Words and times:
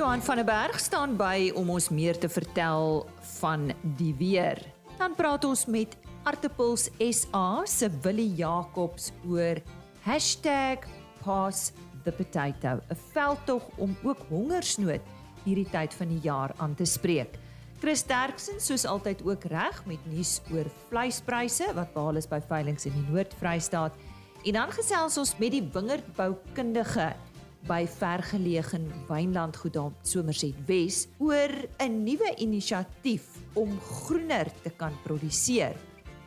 Johan 0.00 0.22
van 0.22 0.36
der 0.36 0.46
Berg 0.48 0.78
staan 0.80 1.12
by 1.20 1.50
om 1.60 1.68
ons 1.74 1.90
meer 1.92 2.16
te 2.16 2.28
vertel 2.32 3.02
van 3.36 3.66
die 3.98 4.14
weer. 4.16 4.56
Dan 4.96 5.12
praat 5.12 5.44
ons 5.44 5.66
met 5.68 5.92
Artepuls 6.24 6.86
SA 7.12 7.60
se 7.68 7.90
Willie 8.00 8.32
Jacobs 8.38 9.10
oor 9.28 9.60
#PassThePotato, 11.20 12.80
'n 12.80 12.96
veldtog 13.12 13.68
om 13.76 13.96
ook 14.02 14.24
hongersnood 14.30 15.00
hierdie 15.44 15.68
tyd 15.68 15.94
van 15.94 16.08
die 16.08 16.20
jaar 16.22 16.54
aan 16.56 16.74
te 16.74 16.84
spreek. 16.84 17.36
Chris 17.80 18.02
Derksen 18.02 18.60
soos 18.60 18.84
altyd 18.84 19.22
ook 19.22 19.44
reg 19.44 19.84
met 19.84 20.06
nuus 20.06 20.40
oor 20.50 20.64
vleispryse 20.88 21.74
wat 21.74 21.92
behaal 21.92 22.16
is 22.16 22.28
by 22.28 22.40
veilinge 22.40 22.84
in 22.88 22.92
die 22.92 23.12
Noord-Vrystaat. 23.12 23.92
En 24.44 24.52
dan 24.52 24.72
gesels 24.72 25.18
ons 25.18 25.36
met 25.38 25.50
die 25.50 25.68
wingerdboukundige 25.72 27.12
by 27.68 27.84
vergeleë 27.86 28.80
wynlandgoed 29.08 29.74
daar 29.74 29.92
Somerset 30.02 30.56
Wes 30.66 31.08
oor 31.18 31.52
'n 31.78 32.04
nuwe 32.04 32.34
inisiatief 32.38 33.26
om 33.54 33.78
groener 33.80 34.48
te 34.62 34.70
kan 34.70 34.92
produseer. 35.04 35.76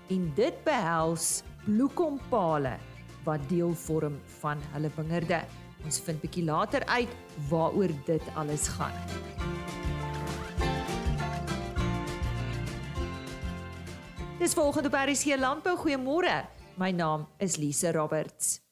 En 0.09 0.31
dit 0.35 0.63
behels 0.63 1.43
bloekompale 1.65 2.77
wat 3.23 3.49
deel 3.49 3.73
vorm 3.73 4.19
van 4.41 4.57
hulle 4.73 4.89
wingerde. 4.95 5.43
Ons 5.83 5.99
vind 5.99 6.21
bietjie 6.21 6.43
later 6.43 6.85
uit 6.85 7.09
waaroor 7.49 7.91
dit 8.05 8.23
alles 8.35 8.67
gaan. 8.67 8.95
Dis 14.39 14.53
volgende 14.53 14.89
by 14.89 15.05
RC 15.07 15.37
Landbou. 15.39 15.77
Goeiemôre. 15.77 16.43
My 16.75 16.91
naam 16.91 17.27
is 17.37 17.55
Lise 17.57 17.91
Roberts. 17.91 18.62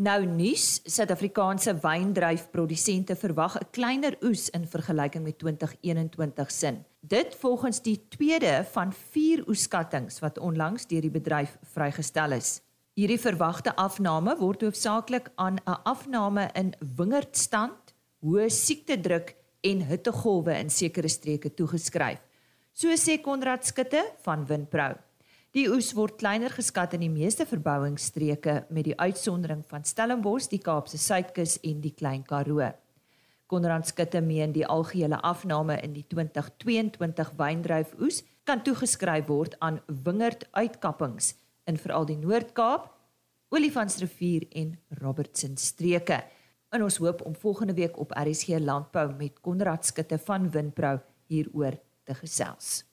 Nou 0.00 0.22
nuus, 0.24 0.78
Suid-Afrikaanse 0.88 1.74
wyndryfprodusente 1.82 3.12
verwag 3.20 3.58
'n 3.58 3.66
kleiner 3.70 4.14
oes 4.24 4.48
in 4.48 4.64
vergelyking 4.66 5.24
met 5.24 5.38
2021 5.38 6.50
sin. 6.50 6.84
Dit 7.00 7.34
volgens 7.34 7.82
die 7.82 8.08
tweede 8.08 8.64
van 8.72 8.92
4 8.92 9.44
oeskattinge 9.48 10.20
wat 10.20 10.38
onlangs 10.38 10.86
deur 10.86 11.00
die 11.00 11.10
bedryf 11.10 11.58
vrygestel 11.62 12.32
is. 12.32 12.62
Hierdie 12.94 13.20
verwagte 13.20 13.76
afname 13.76 14.36
word 14.36 14.62
hoofsaaklik 14.62 15.30
aan 15.34 15.58
'n 15.66 15.82
afname 15.84 16.48
in 16.54 16.74
wingerdstand, 16.96 17.94
hoë 18.24 18.48
siektedruk 18.48 19.36
en 19.60 19.84
hittegolwe 19.84 20.58
in 20.58 20.70
sekere 20.70 21.08
streke 21.08 21.54
toegeskryf. 21.54 22.20
So 22.72 22.88
sê 22.88 23.20
Konrad 23.20 23.66
Skutte 23.66 24.12
van 24.22 24.46
Winpro. 24.46 25.09
Die 25.50 25.64
oes 25.66 25.88
word 25.98 26.20
kleiner 26.20 26.52
geskat 26.54 26.92
in 26.94 27.02
die 27.02 27.10
meeste 27.10 27.42
verbouingsstreke 27.42 28.52
met 28.70 28.84
die 28.86 28.94
uitsondering 28.94 29.64
van 29.66 29.82
Stellenbosch, 29.82 30.46
die 30.46 30.60
Kaapse 30.62 30.98
Suidkus 31.02 31.56
en 31.66 31.80
die 31.82 31.90
Klein 31.90 32.20
Karoo. 32.22 32.68
Konrad 33.50 33.88
Skutte 33.88 34.20
meen 34.22 34.52
die 34.54 34.62
algehele 34.62 35.18
afname 35.26 35.80
in 35.82 35.96
die 35.96 36.04
2022 36.06 37.32
wyndryfoes 37.40 38.20
kan 38.46 38.62
toegeskryf 38.62 39.26
word 39.26 39.56
aan 39.58 39.80
wingerduitkappings 39.88 41.32
in 41.66 41.80
veral 41.82 42.06
die 42.06 42.20
Noord-Kaap, 42.20 42.86
Olifantsrivier 43.50 44.46
en 44.54 44.76
Robertson 45.00 45.56
streke. 45.58 46.20
En 46.70 46.86
ons 46.86 47.00
hoop 47.02 47.26
om 47.26 47.34
volgende 47.34 47.74
week 47.74 47.98
op 47.98 48.14
RSG 48.14 48.62
Landbou 48.62 49.08
met 49.18 49.42
Konrad 49.42 49.82
Skutte 49.90 50.20
van 50.28 50.46
Winpro 50.54 51.00
hieroor 51.26 51.74
te 52.06 52.14
gesels. 52.22 52.84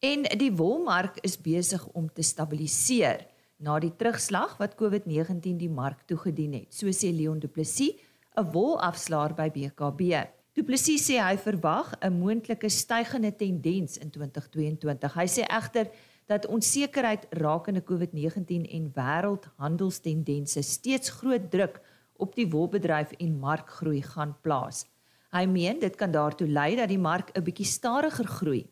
En 0.00 0.22
die 0.40 0.52
wolmark 0.56 1.18
is 1.20 1.34
besig 1.36 1.82
om 1.92 2.06
te 2.08 2.22
stabiliseer 2.24 3.26
na 3.60 3.74
die 3.84 3.92
terugslag 4.00 4.54
wat 4.56 4.78
COVID-19 4.80 5.58
die 5.60 5.68
mark 5.68 6.06
toegedien 6.08 6.54
het. 6.56 6.70
So 6.72 6.88
sê 6.88 7.10
Leon 7.12 7.42
Du 7.42 7.48
Plessis, 7.48 8.00
'n 8.32 8.48
wolafslaer 8.54 9.34
by 9.34 9.50
BKB. 9.52 10.24
Du 10.56 10.64
Plessis 10.64 11.04
sê 11.04 11.20
hy 11.20 11.36
verwag 11.36 11.92
'n 12.00 12.16
moontlike 12.16 12.70
stygende 12.70 13.36
tendens 13.36 13.98
in 13.98 14.10
2022. 14.10 15.14
Hy 15.14 15.26
sê 15.26 15.44
egter 15.44 15.90
dat 16.26 16.46
onsekerheid 16.46 17.26
rakende 17.30 17.84
COVID-19 17.84 18.64
en 18.72 18.92
wêreldhandelstendense 18.94 20.62
steeds 20.62 21.10
groot 21.10 21.50
druk 21.50 21.80
op 22.16 22.34
die 22.34 22.48
wolbedryf 22.48 23.12
en 23.18 23.38
markgroei 23.38 24.02
gaan 24.02 24.34
plaas. 24.40 24.86
Hy 25.30 25.44
meen 25.44 25.78
dit 25.78 25.96
kan 25.96 26.10
daartoe 26.10 26.48
lei 26.48 26.76
dat 26.76 26.88
die 26.88 26.98
mark 26.98 27.36
'n 27.36 27.44
bietjie 27.44 27.66
stadiger 27.66 28.26
groei 28.26 28.66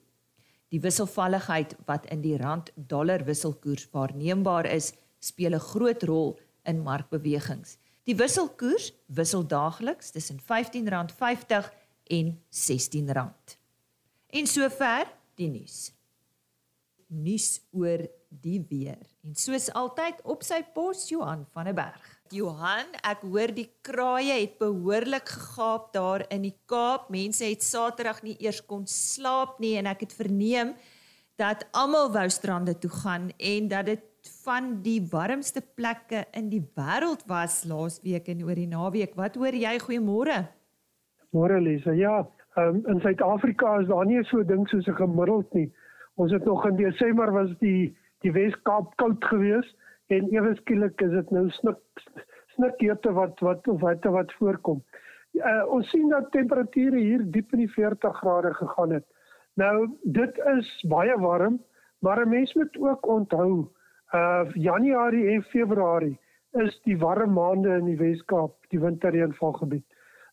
Die 0.69 0.81
wisselvalligheid 0.81 1.77
wat 1.87 2.07
in 2.13 2.21
die 2.21 2.37
rand-dollar 2.37 3.25
wisselkoers 3.25 3.89
waarneembaar 3.93 4.67
is, 4.67 4.93
speel 5.19 5.55
'n 5.55 5.61
groot 5.61 6.03
rol 6.03 6.39
in 6.65 6.83
markbewegings. 6.83 7.79
Die 8.05 8.17
wisselkoers 8.17 8.93
wissel 9.07 9.47
daagliks 9.47 10.11
tussen 10.11 10.41
R15.50 10.41 11.73
en 12.05 12.43
R16. 12.51 13.57
En 14.27 14.47
sover 14.47 15.07
die 15.35 15.49
nuus. 15.49 15.93
Nuus 17.07 17.61
oor 17.71 18.09
die 18.29 18.65
weer. 18.69 18.99
En 19.25 19.35
soos 19.35 19.73
altyd 19.73 20.21
op 20.25 20.43
sy 20.43 20.63
pos 20.75 21.09
Johan 21.09 21.47
van 21.53 21.65
der 21.65 21.75
Berg. 21.75 22.18
Johan, 22.33 22.91
ek 23.07 23.23
hoor 23.25 23.51
die 23.55 23.67
kraaie 23.87 24.41
het 24.41 24.59
behoorlik 24.61 25.31
gegaap 25.33 25.93
daar 25.95 26.25
in 26.35 26.45
die 26.45 26.55
Kaap. 26.69 27.09
Mense 27.11 27.47
het 27.47 27.65
Saterdag 27.65 28.23
nie 28.23 28.37
eers 28.43 28.61
kon 28.67 28.85
slaap 28.91 29.59
nie 29.63 29.77
en 29.81 29.89
ek 29.91 30.05
het 30.07 30.15
verneem 30.17 30.75
dat 31.41 31.65
almal 31.73 32.11
wou 32.13 32.27
strande 32.29 32.75
toe 32.79 32.91
gaan 32.91 33.31
en 33.39 33.69
dat 33.71 33.87
dit 33.87 34.05
van 34.45 34.83
die 34.83 35.01
warmste 35.13 35.63
plekke 35.63 36.25
in 36.37 36.51
die 36.53 36.63
wêreld 36.77 37.25
was 37.31 37.63
laasweek 37.69 38.29
en 38.29 38.45
oor 38.45 38.59
die 38.59 38.69
naweek. 38.69 39.17
Wat 39.17 39.39
hoor 39.39 39.55
jy? 39.55 39.75
Goeiemôre. 39.81 40.43
Môre 41.33 41.61
Lisa. 41.63 41.95
Ja, 41.97 42.27
um, 42.57 42.83
in 42.89 43.01
Suid-Afrika 43.01 43.79
is 43.81 43.89
daar 43.89 44.07
nie 44.07 44.23
so 44.25 44.41
'n 44.41 44.47
ding 44.47 44.69
soos 44.69 44.87
'n 44.87 45.01
gemiddeld 45.01 45.53
nie. 45.55 45.73
Ons 46.17 46.33
het 46.33 46.45
nog 46.45 46.67
in 46.67 46.77
Desember 46.77 47.33
was 47.33 47.51
die 47.61 47.97
die 48.21 48.33
Wes-Kaap 48.33 48.97
koud 48.97 49.25
geweest 49.25 49.77
en 50.09 50.29
ewe 50.33 50.55
skielik 50.57 51.01
is 51.05 51.13
dit 51.13 51.31
nou 51.37 51.47
snik 51.51 52.03
snikkeerte 52.57 53.13
wat 53.15 53.41
wat 53.45 53.67
wat 53.83 54.05
wat 54.05 54.33
voorkom. 54.41 54.83
Uh, 55.39 55.65
ons 55.71 55.91
sien 55.93 56.09
dat 56.11 56.31
temperature 56.35 56.97
hier 56.97 57.23
diep 57.35 57.53
in 57.55 57.67
die 57.67 57.73
40 57.73 58.17
grade 58.23 58.55
gegaan 58.55 58.95
het. 58.97 59.05
Nou 59.61 59.89
dit 60.03 60.41
is 60.57 60.71
baie 60.91 61.15
warm, 61.21 61.61
maar 61.99 62.25
'n 62.25 62.29
mens 62.29 62.55
moet 62.55 62.79
ook 62.79 63.07
onthou 63.07 63.69
uh 64.15 64.49
Januarie 64.55 65.29
en 65.35 65.43
Februarie 65.43 66.19
is 66.53 66.81
die 66.83 66.99
warm 66.99 67.33
maande 67.33 67.77
in 67.77 67.85
die 67.85 67.97
Wes-Kaap, 67.97 68.55
die 68.69 68.81
winterreënvalgebied. 68.81 69.85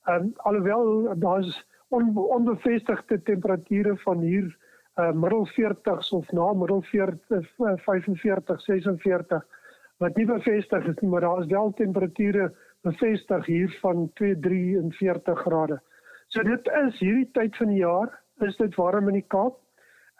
Um 0.07 0.31
alhoewel 0.35 1.13
daar's 1.19 1.65
on, 1.89 2.17
onbevestigde 2.17 3.21
temperature 3.21 3.97
van 3.97 4.19
hier 4.19 4.57
uh 4.95 5.11
middel 5.11 5.47
40s 5.47 6.09
of 6.11 6.31
na 6.31 6.53
middel 6.53 6.81
40 6.81 7.51
45 7.57 8.61
46 8.61 9.45
wat 10.03 10.15
nie 10.19 10.25
bevestig 10.25 10.87
is 10.87 10.97
nie, 11.01 11.09
maar 11.09 11.21
daar 11.21 11.41
is 11.41 11.51
wel 11.51 11.73
temperature 11.73 12.51
bevestig 12.81 13.45
hier 13.45 13.77
van 13.81 14.09
243 14.13 15.39
grade. 15.39 15.79
So 16.27 16.43
dit 16.43 16.67
is 16.85 16.99
hierdie 16.99 17.29
tyd 17.31 17.55
van 17.57 17.71
die 17.71 17.81
jaar, 17.81 18.11
is 18.43 18.57
dit 18.57 18.75
warm 18.75 19.07
in 19.07 19.21
die 19.21 19.27
Kaap. 19.27 19.59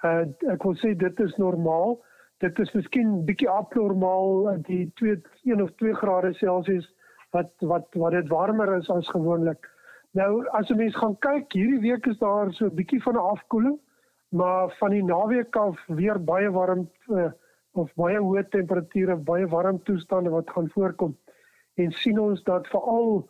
Uh 0.04 0.26
ek 0.54 0.64
wil 0.64 0.76
sê 0.80 0.94
dit 0.98 1.20
is 1.20 1.36
normaal. 1.42 1.98
Dit 2.44 2.60
is 2.60 2.72
miskien 2.76 3.24
bietjie 3.28 3.50
abnormaal 3.50 4.62
die 4.68 4.86
2 5.02 5.22
1 5.52 5.64
of 5.64 5.72
2 5.82 5.96
grade 6.02 6.34
Celsius 6.40 6.88
wat 7.36 7.52
wat 7.60 7.88
wat 8.00 8.16
dit 8.16 8.30
warmer 8.32 8.78
is 8.78 8.90
as 8.90 9.10
gewoonlik. 9.12 9.70
Nou 10.16 10.46
as 10.60 10.70
'n 10.70 10.78
mens 10.78 10.96
gaan 10.96 11.18
kyk, 11.20 11.52
hierdie 11.54 11.82
week 11.82 12.06
is 12.08 12.18
daar 12.20 12.54
so 12.54 12.66
'n 12.66 12.76
bietjie 12.76 13.02
van 13.04 13.16
'n 13.16 13.30
afkoeling, 13.36 13.80
maar 14.30 14.76
van 14.80 14.92
die 14.92 15.04
naweek 15.04 15.56
af 15.56 15.80
weer 15.88 16.24
baie 16.24 16.52
warm 16.52 16.90
uh, 17.10 17.32
of 17.76 17.92
baie 18.00 18.20
hoë 18.20 18.44
temperature, 18.50 19.16
baie 19.16 19.48
warm 19.52 19.80
toestande 19.88 20.32
wat 20.34 20.50
gaan 20.50 20.70
voorkom. 20.74 21.16
En 21.76 21.92
sien 21.92 22.20
ons 22.20 22.44
dat 22.44 22.68
veral 22.72 23.26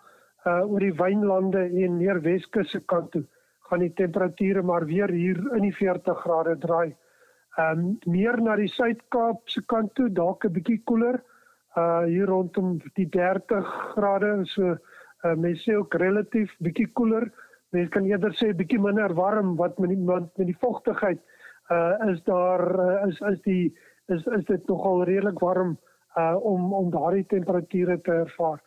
uh 0.45 0.61
oor 0.61 0.83
die 0.83 0.93
wynlande 0.93 1.63
en 1.83 1.97
neer 1.97 2.19
Weskus 2.21 2.69
se 2.71 2.79
kant 2.85 3.11
toe 3.11 3.23
gaan 3.69 3.81
die 3.81 3.93
temperature 3.97 4.61
maar 4.61 4.85
weer 4.85 5.09
hier 5.09 5.39
in 5.57 5.63
die 5.65 5.73
40 5.73 6.19
grade 6.21 6.57
draai. 6.61 6.93
Um 7.61 7.95
meer 8.05 8.37
na 8.41 8.57
die 8.59 8.69
Suid-Kaap 8.69 9.47
se 9.49 9.63
kant 9.65 9.93
toe, 9.95 10.09
dalk 10.09 10.45
'n 10.45 10.53
bietjie 10.53 10.81
koeler. 10.83 11.21
Uh 11.75 12.03
hier 12.05 12.27
rondom 12.27 12.77
die 12.95 13.09
30 13.09 13.65
grade, 13.95 14.45
so 14.45 14.75
uh 15.25 15.35
mense 15.35 15.63
sê 15.63 15.77
ook 15.77 15.95
relatief 15.95 16.53
bietjie 16.59 16.91
koeler. 16.93 17.31
Mense 17.71 17.89
kan 17.89 18.05
eerder 18.05 18.33
sê 18.33 18.53
bietjie 18.53 18.79
minder 18.79 19.13
warm 19.13 19.55
wat 19.55 19.79
met 19.79 19.89
die 19.89 19.97
met 19.97 20.29
die 20.37 20.59
vogtigheid 20.61 21.19
uh 21.71 22.11
is 22.11 22.21
daar 22.23 22.61
uh, 22.79 23.07
is 23.07 23.19
is 23.21 23.41
die 23.41 23.73
is 24.07 24.25
is 24.37 24.45
dit 24.45 24.67
nogal 24.67 25.03
redelik 25.03 25.39
warm 25.39 25.77
uh 26.17 26.35
om 26.41 26.73
om 26.73 26.89
daardie 26.89 27.25
temperature 27.25 28.01
te 28.01 28.11
ervaar. 28.11 28.61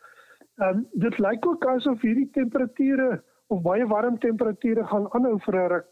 Ehm 0.57 0.77
um, 0.77 0.87
dit 0.91 1.19
lyk 1.19 1.45
ook 1.45 1.65
asof 1.65 2.01
hierdie 2.01 2.29
temperature 2.31 3.23
of 3.47 3.61
baie 3.61 3.87
warm 3.87 4.17
temperature 4.17 4.85
gaan 4.85 5.07
aanhou 5.11 5.37
vir 5.45 5.55
'n 5.55 5.69
ruk. 5.73 5.87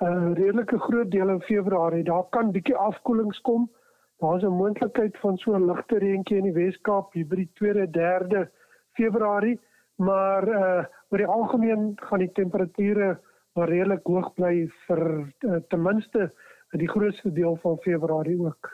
'n 0.00 0.06
uh, 0.06 0.32
redelike 0.34 0.78
groot 0.78 1.10
deel 1.10 1.28
in 1.28 1.40
Februarie. 1.40 2.04
Daar 2.04 2.26
kan 2.30 2.52
bietjie 2.52 2.76
afkoelings 2.76 3.40
kom. 3.40 3.70
Daar's 4.18 4.42
'n 4.42 4.58
moontlikheid 4.60 5.18
van 5.18 5.38
so 5.38 5.54
'n 5.54 5.66
ligte 5.66 5.98
reentjie 5.98 6.36
in 6.36 6.44
die 6.44 6.58
Wes-Kaap 6.60 7.12
hier 7.12 7.26
by 7.26 7.36
die 7.36 7.50
2de, 7.54 7.86
3de 7.90 8.50
Februarie, 8.92 9.60
maar 9.96 10.48
uh 10.48 10.84
oor 11.10 11.18
die 11.18 11.32
algemeen 11.38 11.92
gaan 11.96 12.18
die 12.18 12.32
temperature 12.32 13.18
maar 13.54 13.68
redelik 13.68 14.06
hoog 14.06 14.34
bly 14.34 14.68
vir 14.86 15.00
uh, 15.46 15.56
ten 15.68 15.82
minste 15.82 16.28
die 16.78 16.88
grootste 16.88 17.32
deel 17.32 17.56
van 17.62 17.78
Februarie 17.82 18.38
ook. 18.38 18.70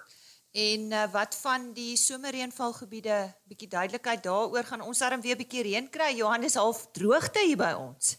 En 0.55 0.81
uh, 0.93 1.05
wat 1.13 1.35
van 1.43 1.73
die 1.75 1.97
somerreënvalgebiede? 1.99 3.15
Bietjie 3.51 3.69
duidelikheid 3.69 4.21
daaroor 4.23 4.63
gaan 4.69 4.85
ons 4.87 5.01
darm 5.03 5.23
weer 5.25 5.35
bietjie 5.35 5.65
reën 5.67 5.89
kry. 5.91 6.13
Johannes 6.15 6.55
half 6.55 6.85
droogte 6.95 7.43
hier 7.43 7.59
by 7.59 7.73
ons. 7.75 8.13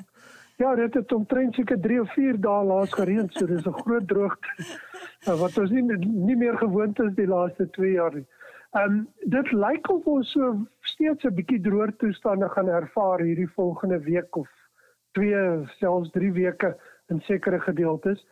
ja, 0.62 0.72
dit 0.74 0.98
het 0.98 1.12
omtrent 1.14 1.54
seker 1.54 1.78
3 1.84 2.00
of 2.02 2.10
4 2.16 2.40
dae 2.42 2.64
laas 2.66 2.90
gereën, 2.90 3.30
so 3.30 3.46
dis 3.46 3.62
'n 3.70 3.78
groot 3.84 4.08
droogte. 4.08 4.50
Nou, 5.26 5.38
wat 5.38 5.58
ons 5.58 5.70
nie 5.70 5.82
nie 6.02 6.36
meer 6.36 6.58
gewoond 6.58 6.98
is 7.06 7.14
die 7.14 7.26
laaste 7.26 7.70
2 7.78 7.92
jaar 7.92 8.14
nie. 8.18 8.26
Ehm 8.74 8.98
um, 8.98 9.00
dit 9.30 9.52
lyk 9.52 9.90
of 9.90 10.06
ons 10.10 10.30
so 10.34 10.66
steeds 10.90 11.24
'n 11.24 11.34
bietjie 11.38 11.62
droër 11.62 11.94
toestande 12.02 12.48
gaan 12.48 12.68
ervaar 12.68 13.22
hierdie 13.22 13.52
volgende 13.54 14.00
week 14.10 14.36
of 14.36 14.50
2 15.12 15.70
selfs 15.78 16.10
3 16.10 16.32
weke 16.32 16.74
in 17.14 17.20
sekere 17.20 17.60
gedeeltes. 17.60 18.26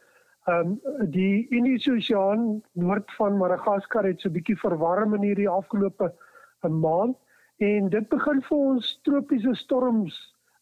Ehm 0.44 0.76
um, 0.84 1.10
die 1.10 1.48
Indiese 1.48 1.92
Oseaan 1.92 2.62
noord 2.72 3.12
van 3.16 3.36
Madagaskar 3.40 4.04
het 4.04 4.20
so 4.20 4.28
'n 4.28 4.32
bietjie 4.32 4.56
verwarm 4.60 5.14
in 5.14 5.22
hierdie 5.22 5.48
afgelope 5.48 6.04
'n 6.04 6.66
eh, 6.66 6.70
maand 6.70 7.16
en 7.68 7.88
dit 7.88 8.08
begin 8.08 8.42
vir 8.48 8.58
ons 8.58 8.90
tropiese 9.08 9.54
storms 9.54 10.18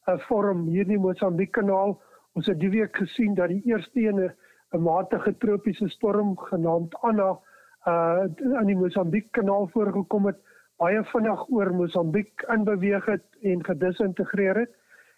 uh, 0.06 0.14
eh, 0.14 0.20
vorm 0.28 0.60
hier 0.68 0.86
in 0.86 0.94
die 0.94 0.98
Mosambiek 1.06 1.50
kanaal. 1.52 1.96
Ons 2.34 2.46
het 2.46 2.60
die 2.60 2.70
week 2.70 2.96
gesien 2.96 3.34
dat 3.34 3.48
die 3.48 3.62
eerste 3.72 4.00
ene 4.00 4.28
'n 4.72 4.82
matige 4.82 5.34
tropiese 5.38 5.88
storm 5.88 6.36
genaamd 6.38 6.94
Anna 7.02 7.38
uh 7.86 8.22
in 8.60 8.66
die 8.66 8.78
Mosambiek 8.84 9.32
kanaal 9.32 9.66
voorgekom 9.74 10.26
het 10.26 10.38
baie 10.78 11.04
vinnig 11.04 11.44
oor 11.50 11.74
Mosambiek 11.74 12.46
inbeweeg 12.54 13.04
het 13.06 13.26
en 13.42 13.64
gedisintegreer 13.64 14.56
het 14.56 14.72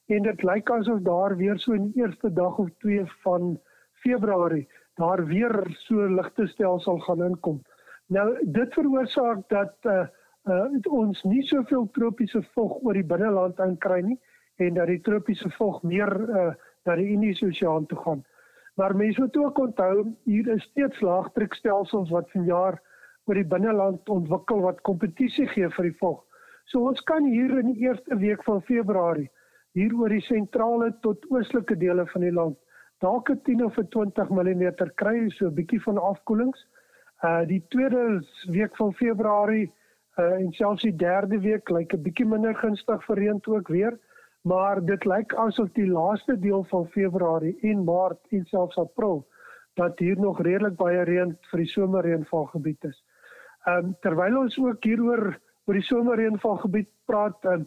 en 0.07 0.23
dit 0.23 0.43
lyk 0.43 0.71
asof 0.71 1.01
daar 1.01 1.37
weer 1.37 1.59
so 1.59 1.73
in 1.73 1.93
die 1.93 2.03
eerste 2.03 2.33
dag 2.33 2.59
of 2.59 2.69
twee 2.79 3.05
van 3.29 3.61
Februarie 4.05 4.67
daar 5.01 5.25
weer 5.27 5.55
so 5.87 6.07
ligte 6.09 6.47
stelsel 6.47 6.99
gaan 6.99 7.25
inkom. 7.25 7.63
Nou 8.07 8.29
dit 8.43 8.75
veroorsaak 8.75 9.49
dat 9.49 9.75
uh, 9.89 10.05
uh 10.45 10.93
ons 10.93 11.23
nie 11.25 11.43
soveel 11.49 11.89
tropiese 11.97 12.43
vog 12.55 12.77
oor 12.85 12.95
die 12.95 13.07
binneland 13.13 13.59
inkry 13.65 14.03
nie 14.05 14.19
en 14.61 14.75
dat 14.77 14.93
die 14.93 15.01
tropiese 15.01 15.51
vog 15.59 15.83
meer 15.83 16.13
uh 16.29 16.53
na 16.85 16.97
die 17.01 17.09
Indiese 17.15 17.47
Oseaan 17.49 17.87
toe 17.89 17.99
gaan. 17.99 18.25
Maar 18.77 18.97
mense 18.97 19.21
moet 19.21 19.37
ook 19.37 19.59
onthou 19.59 20.05
hier 20.25 20.49
is 20.53 20.63
steeds 20.63 21.01
laagdrukstelsels 21.01 22.11
wat 22.11 22.31
vanjaar 22.31 22.77
oor 23.25 23.41
die 23.41 23.47
binneland 23.49 24.09
ontwikkel 24.09 24.61
wat 24.61 24.83
kompetisie 24.85 25.47
gee 25.49 25.71
vir 25.77 25.89
die 25.89 25.97
vog. 26.01 26.21
So 26.69 26.85
ons 26.91 27.01
kan 27.09 27.25
hier 27.25 27.59
in 27.59 27.73
die 27.73 27.87
eerste 27.87 28.19
week 28.21 28.45
van 28.45 28.61
Februarie 28.69 29.31
hier 29.73 29.95
oor 29.97 30.13
die 30.13 30.25
sentrale 30.27 30.93
tot 31.01 31.25
oostelike 31.33 31.77
dele 31.81 32.05
van 32.13 32.27
die 32.27 32.35
land 32.35 32.59
dalk 33.05 33.31
'n 33.31 33.41
10 33.45 33.65
of 33.65 33.79
'n 33.79 33.89
20 33.89 34.29
mm 34.31 34.65
kry 35.01 35.29
so 35.37 35.47
'n 35.47 35.55
bietjie 35.55 35.83
van 35.87 35.99
afkoelings. 35.99 36.67
Uh 37.23 37.43
die 37.47 37.63
tweede 37.69 38.25
week 38.57 38.77
van 38.77 38.95
Februarie 38.95 39.73
uh 40.19 40.41
en 40.41 40.53
selfs 40.53 40.83
die 40.83 40.97
derde 40.97 41.41
week 41.41 41.71
lyk 41.77 41.95
'n 41.95 42.03
bietjie 42.03 42.27
minder 42.27 42.55
gunstig 42.55 43.05
vir 43.07 43.17
reën 43.17 43.41
ook 43.47 43.69
weer, 43.69 43.99
maar 44.43 44.85
dit 44.85 45.05
lyk 45.05 45.35
asof 45.47 45.73
die 45.73 45.91
laaste 45.91 46.39
deel 46.39 46.65
van 46.65 46.87
Februarie 46.97 47.59
en 47.71 47.85
Maart 47.85 48.21
en 48.31 48.45
selfs 48.45 48.79
April 48.79 49.27
dat 49.75 49.99
hier 49.99 50.19
nog 50.19 50.41
redelik 50.41 50.77
baie 50.77 51.03
reën 51.03 51.37
vir 51.51 51.59
die 51.59 51.73
somerreënvalgebied 51.77 52.85
is. 52.85 53.05
Um 53.67 53.97
terwyl 54.01 54.39
ons 54.39 54.59
ook 54.59 54.85
hieroor 54.85 55.39
oor 55.67 55.75
die 55.75 55.89
somerreënvalgebied 55.89 56.89
praat, 57.07 57.45
um, 57.45 57.67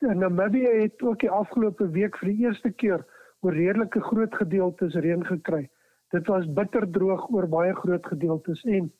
Namibië 0.00 0.68
het 0.82 1.02
ook 1.02 1.20
die 1.20 1.30
afgelope 1.30 1.88
week 1.90 2.16
vir 2.18 2.28
die 2.28 2.44
eerste 2.44 2.70
keer 2.70 3.04
oor 3.44 3.52
redelike 3.52 4.00
groot 4.00 4.34
gedeeltes 4.34 4.94
reën 4.94 5.24
gekry. 5.24 5.68
Dit 6.10 6.26
was 6.26 6.46
bitter 6.56 6.86
droog 6.90 7.28
oor 7.30 7.48
baie 7.48 7.74
groot 7.74 8.06
gedeeltes 8.06 8.64
en 8.64 8.92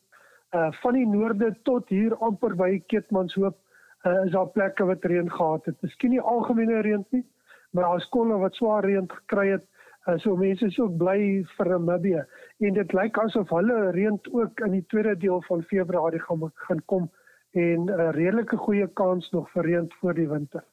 uh 0.55 0.71
van 0.83 0.95
die 0.95 1.07
noorde 1.07 1.55
tot 1.63 1.89
hier 1.89 2.15
amper 2.23 2.55
by 2.57 2.83
Keetmanshoop 2.93 3.57
uh, 4.05 4.25
is 4.25 4.33
daar 4.33 4.51
plekke 4.55 4.85
wat 4.85 5.05
reën 5.05 5.31
gehad 5.31 5.65
het. 5.65 5.81
Miskien 5.83 6.15
nie 6.15 6.21
algemene 6.21 6.83
reën 6.87 7.05
nie, 7.11 7.25
maar 7.73 7.89
daar 7.89 8.03
is 8.03 8.09
kolle 8.13 8.39
wat 8.39 8.55
swaar 8.55 8.85
reën 8.85 9.09
gekry 9.11 9.49
het. 9.55 9.67
Uh, 10.07 10.19
so 10.21 10.37
mense 10.37 10.67
is 10.67 10.79
ook 10.79 10.97
bly 11.01 11.19
vir 11.57 11.71
Namibië 11.73 12.25
en 12.69 12.77
dit 12.77 12.93
lyk 12.93 13.19
asof 13.19 13.49
hulle 13.57 13.91
reën 13.97 14.21
ook 14.31 14.61
in 14.67 14.77
die 14.77 14.85
tweede 14.93 15.17
deel 15.17 15.43
van 15.49 15.65
Februarie 15.73 16.21
gaan 16.21 16.51
gaan 16.69 16.85
kom 16.85 17.11
en 17.51 17.85
'n 17.85 17.91
uh, 17.91 18.11
redelike 18.11 18.57
goeie 18.57 18.89
kans 18.93 19.31
nog 19.31 19.51
vir 19.51 19.65
reën 19.65 19.93
voor 20.01 20.15
die 20.15 20.29
winter. 20.29 20.65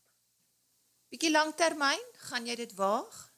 Bietjie 1.09 1.31
langtermyn, 1.31 2.03
gaan 2.29 2.45
jy 2.45 2.55
dit 2.55 2.75
waag? 2.75 3.30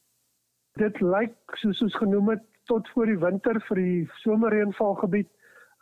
Dit 0.81 0.97
lyk 1.05 1.57
soos 1.61 1.83
ons 1.85 1.95
genoem 2.01 2.31
het 2.31 2.45
tot 2.65 2.87
voor 2.95 3.05
die 3.05 3.19
winter 3.21 3.59
vir 3.67 3.77
die 3.77 4.05
somerreënvalgebied 4.23 5.27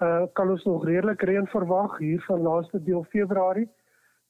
uh 0.03 0.25
kan 0.35 0.49
ons 0.51 0.65
nog 0.67 0.83
redelik 0.89 1.21
reën 1.29 1.47
verwag 1.47 1.93
hier 2.01 2.23
van 2.25 2.41
laaste 2.43 2.81
deel 2.83 3.05
Februarie. 3.13 3.69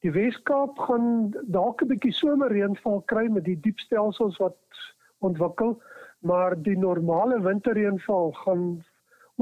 Die 0.06 0.12
Wes-Kaap 0.14 0.78
gaan 0.86 1.32
dalk 1.56 1.82
'n 1.82 1.88
bietjie 1.90 2.12
somerreënval 2.14 3.02
kry 3.10 3.24
met 3.38 3.44
die 3.44 3.56
diep 3.64 3.78
stelsels 3.78 4.38
wat 4.38 4.56
ontwikkel, 5.18 5.82
maar 6.20 6.54
die 6.62 6.78
normale 6.78 7.40
winterreënval 7.42 8.32
gaan 8.44 8.84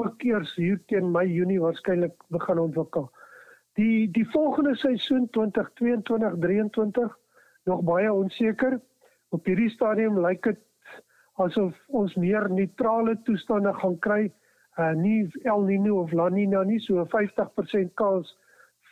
ook 0.00 0.22
eers 0.22 0.54
hier 0.56 0.80
teen 0.86 1.12
Mei 1.12 1.26
Junie 1.28 1.60
waarskynlik 1.60 2.16
begin 2.28 2.58
ontwikkel. 2.58 3.10
Die 3.76 4.08
die 4.10 4.28
volgende 4.30 4.74
seisoen 4.76 5.28
2022-23 5.36 7.12
nog 7.64 7.84
baie 7.84 8.12
onseker. 8.12 8.80
Op 9.28 9.44
hierdie 9.44 9.70
stadium 9.70 10.20
lyk 10.20 10.42
dit 10.42 10.58
asof 11.44 11.74
ons 11.88 12.14
meer 12.16 12.48
neutrale 12.50 13.16
toestande 13.26 13.72
gaan 13.80 13.96
kry, 14.06 14.22
uh 14.78 14.92
nie 14.96 15.28
El 15.44 15.66
Niño 15.68 16.02
of 16.02 16.12
La 16.12 16.28
Niña 16.30 16.64
nie, 16.66 16.80
so 16.80 17.04
50% 17.14 17.94
kans 18.00 18.34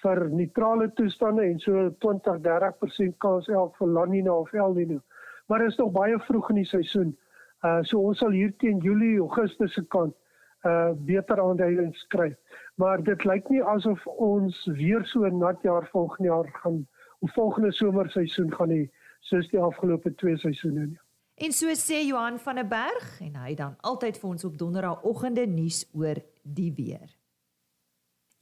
vir 0.02 0.28
neutrale 0.30 0.88
toestande 0.98 1.44
en 1.46 1.58
so 1.62 1.88
20-30% 2.04 3.18
kans 3.24 3.48
elk 3.48 3.78
vir 3.80 3.92
La 3.96 4.04
Niña 4.06 4.34
of 4.34 4.54
El 4.54 4.74
Niño. 4.74 5.00
Maar 5.48 5.64
dit 5.64 5.72
is 5.72 5.78
nog 5.80 5.92
baie 5.92 6.18
vroeg 6.26 6.50
in 6.50 6.62
die 6.62 6.68
seisoen. 6.68 7.16
Uh 7.64 7.80
so 7.82 8.00
ons 8.00 8.18
sal 8.22 8.34
hier 8.36 8.52
teen 8.62 8.78
Julie, 8.84 9.18
Augustus 9.20 9.74
se 9.74 9.84
kant 9.94 10.14
uh 10.68 10.92
beter 11.08 11.40
aanduidings 11.42 12.04
kry. 12.14 12.30
Maar 12.76 13.02
dit 13.02 13.24
lyk 13.24 13.50
nie 13.50 13.64
asof 13.74 14.06
ons 14.06 14.64
weer 14.78 15.04
so 15.04 15.24
'n 15.26 15.38
nat 15.38 15.62
jaar 15.62 15.88
volgende 15.92 16.28
jaar 16.28 16.48
gaan 16.62 16.86
of 17.20 17.32
volgende 17.32 17.72
somerseisoen 17.72 18.54
gaan 18.54 18.70
hê 18.70 18.88
soos 19.20 19.48
die 19.48 19.60
afgelope 19.60 20.14
twee 20.14 20.36
seisoene 20.36 20.86
nie. 20.86 20.98
En 21.38 21.52
so 21.54 21.70
sê 21.78 22.00
Johan 22.02 22.38
van 22.42 22.58
der 22.58 22.66
Berg 22.66 23.20
en 23.22 23.36
hy 23.38 23.52
dan 23.54 23.76
altyd 23.86 24.16
vir 24.18 24.30
ons 24.32 24.44
op 24.48 24.56
donderdagoggende 24.58 25.44
nuus 25.46 25.84
oor 25.94 26.18
die 26.42 26.72
weer. 26.74 27.12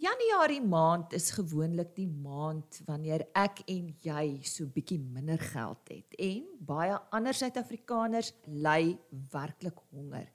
Januarie 0.00 0.62
maand 0.64 1.12
is 1.16 1.28
gewoonlik 1.36 1.90
die 1.96 2.08
maand 2.08 2.80
wanneer 2.88 3.26
ek 3.36 3.60
en 3.68 3.90
jy 4.00 4.24
so 4.48 4.68
bietjie 4.72 4.96
minder 5.00 5.40
geld 5.40 5.92
het 5.92 6.16
en 6.20 6.46
baie 6.68 6.96
ander 7.16 7.36
Suid-Afrikaners 7.36 8.32
ly 8.64 8.96
werklik 9.32 9.84
honger. 9.92 10.30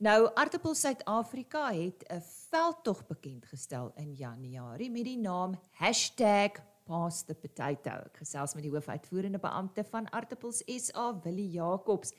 Nou 0.00 0.30
Aartappel 0.32 0.76
Suid-Afrika 0.80 1.66
het 1.76 2.08
'n 2.08 2.24
veldtog 2.24 3.04
bekend 3.06 3.44
gestel 3.52 3.92
in 3.96 4.14
Januarie 4.14 4.90
met 4.90 5.04
die 5.04 5.18
naam 5.18 5.60
Pass 5.78 6.14
the 7.26 7.34
potato. 7.34 7.90
Ek 8.06 8.20
gesels 8.22 8.54
met 8.54 8.64
die 8.64 8.72
hoofuitvoerende 8.72 9.38
beampte 9.38 9.84
van 9.84 10.08
Artappels 10.10 10.62
SA, 10.64 11.12
Willie 11.24 11.50
Jacobs. 11.52 12.14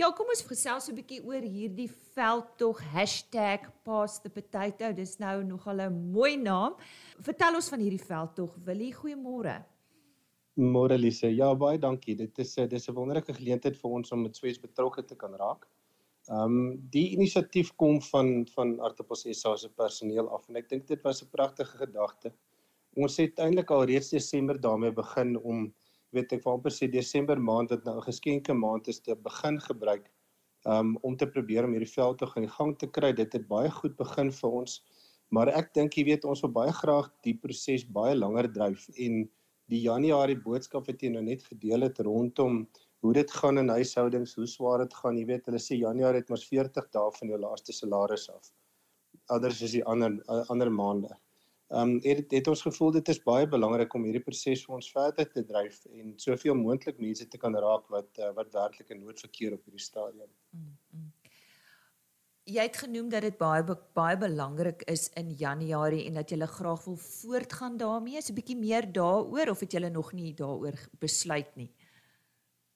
Ja, 0.00 0.08
kom 0.16 0.30
ons 0.32 0.40
gesels 0.48 0.86
so 0.86 0.92
'n 0.92 0.96
bietjie 0.96 1.20
oor 1.20 1.42
hierdie 1.42 1.90
veldtog 2.14 2.80
#pass 3.84 4.20
the 4.22 4.30
potato. 4.30 4.92
Dis 4.92 5.18
nou 5.18 5.44
nogal 5.44 5.80
'n 5.80 6.12
mooi 6.12 6.36
naam. 6.36 6.74
Vertel 7.20 7.54
ons 7.54 7.68
van 7.68 7.80
hierdie 7.80 8.04
veldtog, 8.04 8.56
Willie. 8.64 8.94
Goeiemôre. 8.94 9.64
Môre 10.56 10.98
Lise. 10.98 11.28
Ja, 11.34 11.54
baie 11.54 11.78
dankie. 11.78 12.16
Dit 12.16 12.38
is 12.38 12.56
'n 12.58 12.68
dis 12.68 12.88
'n 12.88 12.94
wonderlike 12.94 13.34
geleentheid 13.34 13.76
vir 13.76 13.90
ons 13.90 14.12
om 14.12 14.22
met 14.22 14.36
Swes 14.36 14.58
betrokke 14.58 15.04
te 15.04 15.14
kan 15.14 15.34
raak. 15.34 15.68
Ehm 16.30 16.40
um, 16.40 16.88
die 16.90 17.10
inisiatief 17.10 17.74
kom 17.76 18.00
van 18.00 18.46
van 18.54 18.80
Artappels 18.80 19.26
SA 19.32 19.56
se 19.56 19.68
personeel 19.68 20.28
af 20.30 20.48
en 20.48 20.56
ek 20.56 20.68
dink 20.68 20.86
dit 20.86 21.02
was 21.02 21.22
'n 21.22 21.28
pragtige 21.30 21.76
gedagte 21.76 22.32
ons 22.96 23.16
het 23.16 23.38
eintlik 23.38 23.70
al 23.70 23.84
reeds 23.88 24.10
Desember 24.12 24.60
daarmee 24.60 24.92
begin 24.92 25.36
om 25.38 25.68
weet 26.12 26.32
ek 26.36 26.42
waarop 26.44 26.68
sê 26.68 26.88
Desember 26.92 27.40
maand 27.40 27.70
wat 27.72 27.84
nou 27.84 27.96
'n 27.96 28.08
geskenke 28.08 28.54
maand 28.54 28.88
is 28.88 29.00
te 29.00 29.14
begin 29.16 29.58
gebruik 29.60 30.10
um, 30.66 30.96
om 31.02 31.16
te 31.16 31.26
probeer 31.26 31.64
om 31.64 31.72
hierdie 31.72 31.94
veld 31.94 32.18
te 32.18 32.26
gaan 32.26 32.42
in 32.42 32.50
gang 32.50 32.78
te 32.78 32.86
kry. 32.86 33.12
Dit 33.12 33.32
het 33.32 33.48
baie 33.48 33.70
goed 33.70 33.96
begin 33.96 34.30
vir 34.30 34.50
ons. 34.50 34.82
Maar 35.32 35.48
ek 35.48 35.72
dink 35.74 35.96
jy 35.96 36.04
weet 36.04 36.24
ons 36.28 36.42
wil 36.44 36.52
baie 36.52 36.72
graag 36.72 37.08
die 37.24 37.34
proses 37.34 37.84
baie 37.88 38.14
langer 38.14 38.50
dryf 38.52 38.88
en 38.98 39.24
die 39.72 39.80
Januarie 39.80 40.36
boodskap 40.36 40.86
wat 40.86 41.00
jy 41.00 41.08
nou 41.14 41.22
net 41.22 41.42
gedeel 41.48 41.86
het 41.86 41.98
rondom 42.04 42.66
hoe 43.02 43.12
dit 43.16 43.30
gaan 43.30 43.58
in 43.58 43.72
huishoudings, 43.72 44.34
hoe 44.36 44.46
swaar 44.46 44.84
dit 44.84 44.94
gaan. 44.94 45.16
Jy 45.16 45.24
weet 45.32 45.48
hulle 45.48 45.58
sê 45.58 45.78
Januarie 45.80 46.20
het 46.20 46.30
mos 46.30 46.44
40 46.46 46.90
dae 46.92 47.10
van 47.16 47.32
jou 47.32 47.40
laaste 47.40 47.72
salaris 47.72 48.28
af. 48.30 48.52
Anders 49.32 49.62
is 49.62 49.78
die 49.78 49.84
ander 49.88 50.20
ander 50.52 50.70
maande. 50.70 51.16
Ehm 51.72 51.90
um, 51.90 52.00
het, 52.04 52.26
het 52.28 52.48
ons 52.52 52.62
gevoel 52.66 52.90
dit 52.98 53.08
is 53.08 53.18
baie 53.24 53.46
belangrik 53.48 53.94
om 53.96 54.02
hierdie 54.04 54.20
proses 54.20 54.60
vir 54.66 54.74
ons 54.76 54.88
verder 54.92 55.28
te 55.32 55.44
dryf 55.48 55.78
en 55.88 56.10
soveel 56.20 56.58
moontlik 56.58 56.98
mense 57.00 57.24
te 57.32 57.40
kan 57.40 57.56
raak 57.64 57.86
wat 57.94 58.20
uh, 58.20 58.28
wat 58.36 58.52
werklik 58.52 58.92
in 58.92 59.00
nood 59.00 59.22
verkeer 59.24 59.56
op 59.56 59.62
hierdie 59.64 59.84
stadium. 59.84 60.28
Mm, 60.50 60.74
mm. 60.92 61.08
Jy 62.52 62.66
het 62.66 62.76
genoem 62.76 63.08
dat 63.08 63.24
dit 63.24 63.38
baie 63.40 63.64
baie 63.96 64.20
belangrik 64.20 64.84
is 64.92 65.06
in 65.16 65.32
Januarie 65.40 66.04
en 66.10 66.20
dat 66.20 66.30
jy 66.34 66.50
graag 66.58 66.84
wil 66.84 67.00
voortgaan 67.06 67.80
daarmee. 67.80 68.20
So 68.20 68.32
'n 68.32 68.40
bietjie 68.42 68.58
meer 68.58 68.92
daaroor 68.92 69.56
of 69.56 69.60
het 69.60 69.72
jy 69.72 69.88
nog 69.88 70.12
nie 70.12 70.34
daaroor 70.34 70.76
besluit 71.00 71.56
nie? 71.56 71.70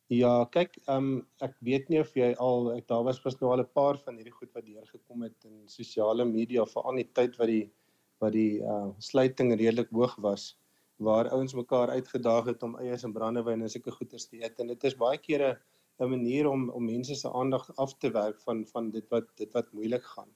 Ja, 0.09 0.45
kyk, 0.45 0.79
ehm 0.87 0.97
um, 0.97 1.27
ek 1.43 1.57
weet 1.61 1.89
nie 1.91 2.01
of 2.01 2.15
jy 2.17 2.33
al 2.39 2.73
ek 2.79 2.87
daar 2.89 3.05
was 3.05 3.21
pas 3.21 3.41
nou 3.41 3.51
al 3.53 3.61
'n 3.61 3.73
paar 3.75 3.99
van 3.99 4.17
hierdie 4.17 4.39
goed 4.41 4.55
wat 4.55 4.65
deurgekom 4.65 5.23
het 5.23 5.45
in 5.45 5.69
sosiale 5.69 6.25
media 6.25 6.65
veral 6.65 6.97
in 6.97 7.05
die 7.05 7.13
tyd 7.13 7.37
wat 7.37 7.49
die 7.49 7.67
wat 8.23 8.33
die 8.33 8.61
uh 8.61 8.89
sluiting 8.99 9.55
redelik 9.55 9.91
hoog 9.91 10.17
was 10.29 10.55
waar 10.97 11.29
ouens 11.37 11.55
mekaar 11.55 11.91
uitgedaag 11.91 12.47
het 12.53 12.63
om 12.63 12.77
eiers 12.81 13.05
en 13.05 13.13
brandewyn 13.13 13.63
en 13.63 13.71
sulke 13.71 13.93
goeders 13.93 14.29
te 14.29 14.41
eet 14.41 14.61
en 14.61 14.73
dit 14.73 14.85
is 14.85 14.97
baie 14.97 15.19
kere 15.19 15.59
'n 16.01 16.09
manier 16.11 16.49
om 16.49 16.69
om 16.71 16.85
mense 16.85 17.15
se 17.15 17.33
aandag 17.33 17.71
af 17.77 17.97
te 17.99 18.11
werk 18.11 18.41
van 18.41 18.67
van 18.67 18.91
dit 18.91 19.09
wat 19.09 19.29
dit 19.37 19.53
wat 19.53 19.73
moeilik 19.73 20.05
gaan. 20.05 20.31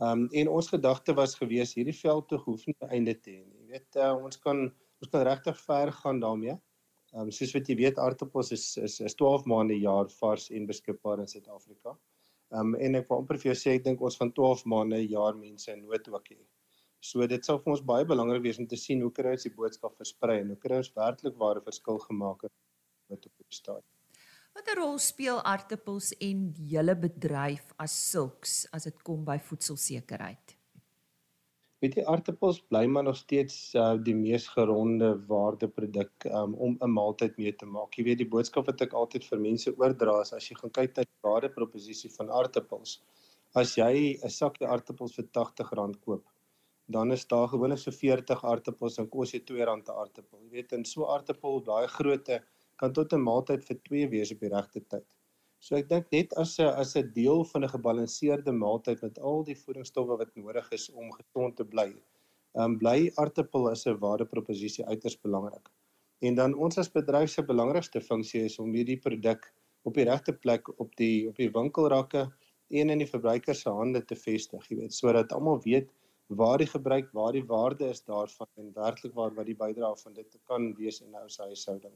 Um 0.00 0.28
en 0.40 0.48
ons 0.48 0.68
gedagte 0.68 1.14
was 1.14 1.34
gewees 1.34 1.74
hierdie 1.74 1.96
veld 2.00 2.28
te 2.28 2.38
hoef 2.44 2.66
nie 2.66 2.74
einde 2.88 3.14
te 3.14 3.30
hê 3.30 3.42
nie. 3.44 3.60
Jy 3.62 3.68
weet 3.74 3.98
uh, 4.04 4.14
ons 4.28 4.40
kan 4.46 4.64
ons 5.02 5.10
kan 5.12 5.22
regtig 5.28 5.60
ver 5.66 5.92
gaan 6.00 6.20
daarmee. 6.20 6.56
Um 7.12 7.30
soos 7.30 7.54
wat 7.56 7.68
jy 7.70 7.76
weet 7.82 7.98
aardappels 7.98 8.52
is 8.56 8.66
is 8.88 9.00
is 9.00 9.14
12 9.22 9.46
maande 9.52 9.78
jaar 9.78 10.10
vars 10.20 10.50
en 10.50 10.66
beskikbaar 10.66 11.24
in 11.24 11.30
Suid-Afrika. 11.34 11.96
Um 12.60 12.74
en 12.74 13.00
ek 13.02 13.08
wil 13.10 13.22
amper 13.22 13.38
vir 13.42 13.52
jou 13.52 13.58
sê 13.62 13.76
ek 13.78 13.84
dink 13.84 14.02
ons 14.02 14.18
van 14.22 14.32
12 14.40 14.64
maande 14.74 15.02
jaar 15.06 15.38
mense 15.38 15.72
in 15.72 15.84
nood 15.86 16.10
ook 16.14 16.32
hê. 16.34 16.40
So 17.00 17.26
dit 17.30 17.44
sal 17.44 17.60
vir 17.62 17.72
ons 17.76 17.84
baie 17.90 18.04
belangrik 18.04 18.42
wees 18.42 18.58
om 18.58 18.66
te 18.66 18.76
sien 18.76 19.02
hoe 19.02 19.12
kry 19.14 19.36
ons 19.36 19.46
die 19.46 19.54
boodskap 19.54 19.94
versprei 20.00 20.40
en 20.42 20.54
hoe 20.54 20.58
kry 20.58 20.80
ons 20.82 20.90
werklik 20.96 21.36
ware 21.38 21.62
verskil 21.62 22.00
gemaak 22.08 22.48
wat 22.48 23.26
op 23.30 23.34
die 23.38 23.54
stad. 23.54 23.84
Watter 24.58 24.80
rol 24.80 24.96
speel 24.98 25.38
aartappels 25.46 26.10
en 26.24 26.48
hele 26.58 26.96
bedryf 26.98 27.70
as 27.78 27.94
sulks 28.10 28.64
as 28.74 28.88
dit 28.88 29.02
kom 29.06 29.20
by 29.24 29.36
voedselsekerheid? 29.38 30.56
Weet 31.78 31.94
jy 32.00 32.02
aartappels 32.10 32.56
bly 32.66 32.80
maar 32.90 33.04
nog 33.06 33.20
steeds 33.20 33.58
uh, 33.78 33.92
die 34.02 34.16
mees 34.18 34.48
geronde 34.50 35.12
waardeproduk 35.28 36.26
um, 36.40 36.56
om 36.66 36.74
'n 36.82 36.90
maaltyd 36.90 37.38
mee 37.38 37.52
te 37.60 37.68
maak. 37.76 37.94
Jy 37.94 38.04
weet 38.08 38.22
die 38.24 38.30
boodskap 38.32 38.66
wat 38.66 38.82
ek 38.82 38.96
altyd 38.98 39.28
vir 39.30 39.44
mense 39.44 39.74
oordra 39.76 40.16
is 40.24 40.34
as 40.34 40.50
jy 40.50 40.58
gaan 40.58 40.74
kyk 40.80 40.96
na 40.96 41.06
die 41.06 41.28
waardeproposisie 41.28 42.10
van 42.16 42.34
aartappels. 42.40 42.96
As 43.54 43.76
jy 43.78 44.18
'n 44.18 44.34
sakkie 44.40 44.66
aartappels 44.66 45.14
vir 45.20 45.30
R80 45.30 46.02
koop, 46.02 46.26
dan 46.88 47.12
is 47.12 47.26
daar 47.28 47.48
gewoonlik 47.52 47.78
so 47.78 47.92
40 47.92 48.44
aartappels 48.50 48.98
en 48.98 49.08
kos 49.12 49.34
jy 49.34 49.40
R2 49.40 49.60
'n 49.60 49.82
aartappel. 50.02 50.40
Jy 50.44 50.50
weet 50.50 50.72
in 50.72 50.84
so 50.84 51.06
aartappel 51.14 51.60
daai 51.64 51.86
grootte 51.96 52.42
kan 52.76 52.92
tot 52.92 53.12
'n 53.12 53.20
maaltyd 53.20 53.64
vir 53.68 53.78
2 53.88 54.08
wees 54.14 54.32
op 54.32 54.40
die 54.40 54.52
regte 54.54 54.80
tyd. 54.80 55.06
So 55.60 55.76
ek 55.76 55.88
dink 55.88 56.06
net 56.12 56.32
as 56.42 56.58
'n 56.58 56.70
as 56.82 56.96
'n 56.96 57.12
deel 57.12 57.44
van 57.44 57.64
'n 57.64 57.74
gebalanseerde 57.74 58.52
maaltyd 58.52 59.02
met 59.02 59.18
al 59.18 59.44
die 59.44 59.58
voedingsstowwe 59.64 60.16
wat 60.18 60.36
nodig 60.36 60.72
is 60.72 60.90
om 60.90 61.12
gesond 61.12 61.56
te 61.56 61.64
bly. 61.64 61.90
Um, 62.54 62.78
bly 62.78 63.10
aartappel 63.16 63.70
is 63.70 63.86
'n 63.86 63.98
waardeproposisie 63.98 64.86
uiters 64.86 65.20
belangrik. 65.20 65.68
En 66.20 66.34
dan 66.34 66.54
ons 66.54 66.78
as 66.78 66.90
bedryf 66.90 67.30
se 67.30 67.42
belangrikste 67.42 68.00
funksie 68.00 68.44
is 68.44 68.58
om 68.58 68.72
hierdie 68.72 68.98
produk 68.98 69.52
op 69.82 69.94
die 69.94 70.04
regte 70.04 70.32
plek 70.32 70.68
op 70.80 70.96
die 70.96 71.28
op 71.28 71.36
die 71.36 71.50
winkelrakke 71.50 72.28
en 72.70 72.90
in 72.90 72.98
die 72.98 73.12
verbruiker 73.12 73.54
se 73.54 73.70
hande 73.70 74.04
te 74.04 74.16
vestig, 74.16 74.64
jy 74.68 74.76
weet, 74.76 74.92
sodat 74.92 75.32
almal 75.32 75.60
weet 75.64 75.92
waar 76.28 76.58
die 76.58 76.68
gebruik, 76.68 77.08
waar 77.12 77.32
die 77.32 77.44
waarde 77.44 77.88
is 77.88 78.04
daarvan 78.04 78.46
en 78.56 78.72
werklik 78.74 79.14
waar 79.14 79.34
wat 79.34 79.46
die 79.48 79.56
bydrae 79.56 79.96
van 79.96 80.12
dit 80.12 80.38
kan 80.44 80.74
wees 80.76 81.00
in 81.00 81.10
nou 81.10 81.28
se 81.28 81.42
huishouding. 81.42 81.94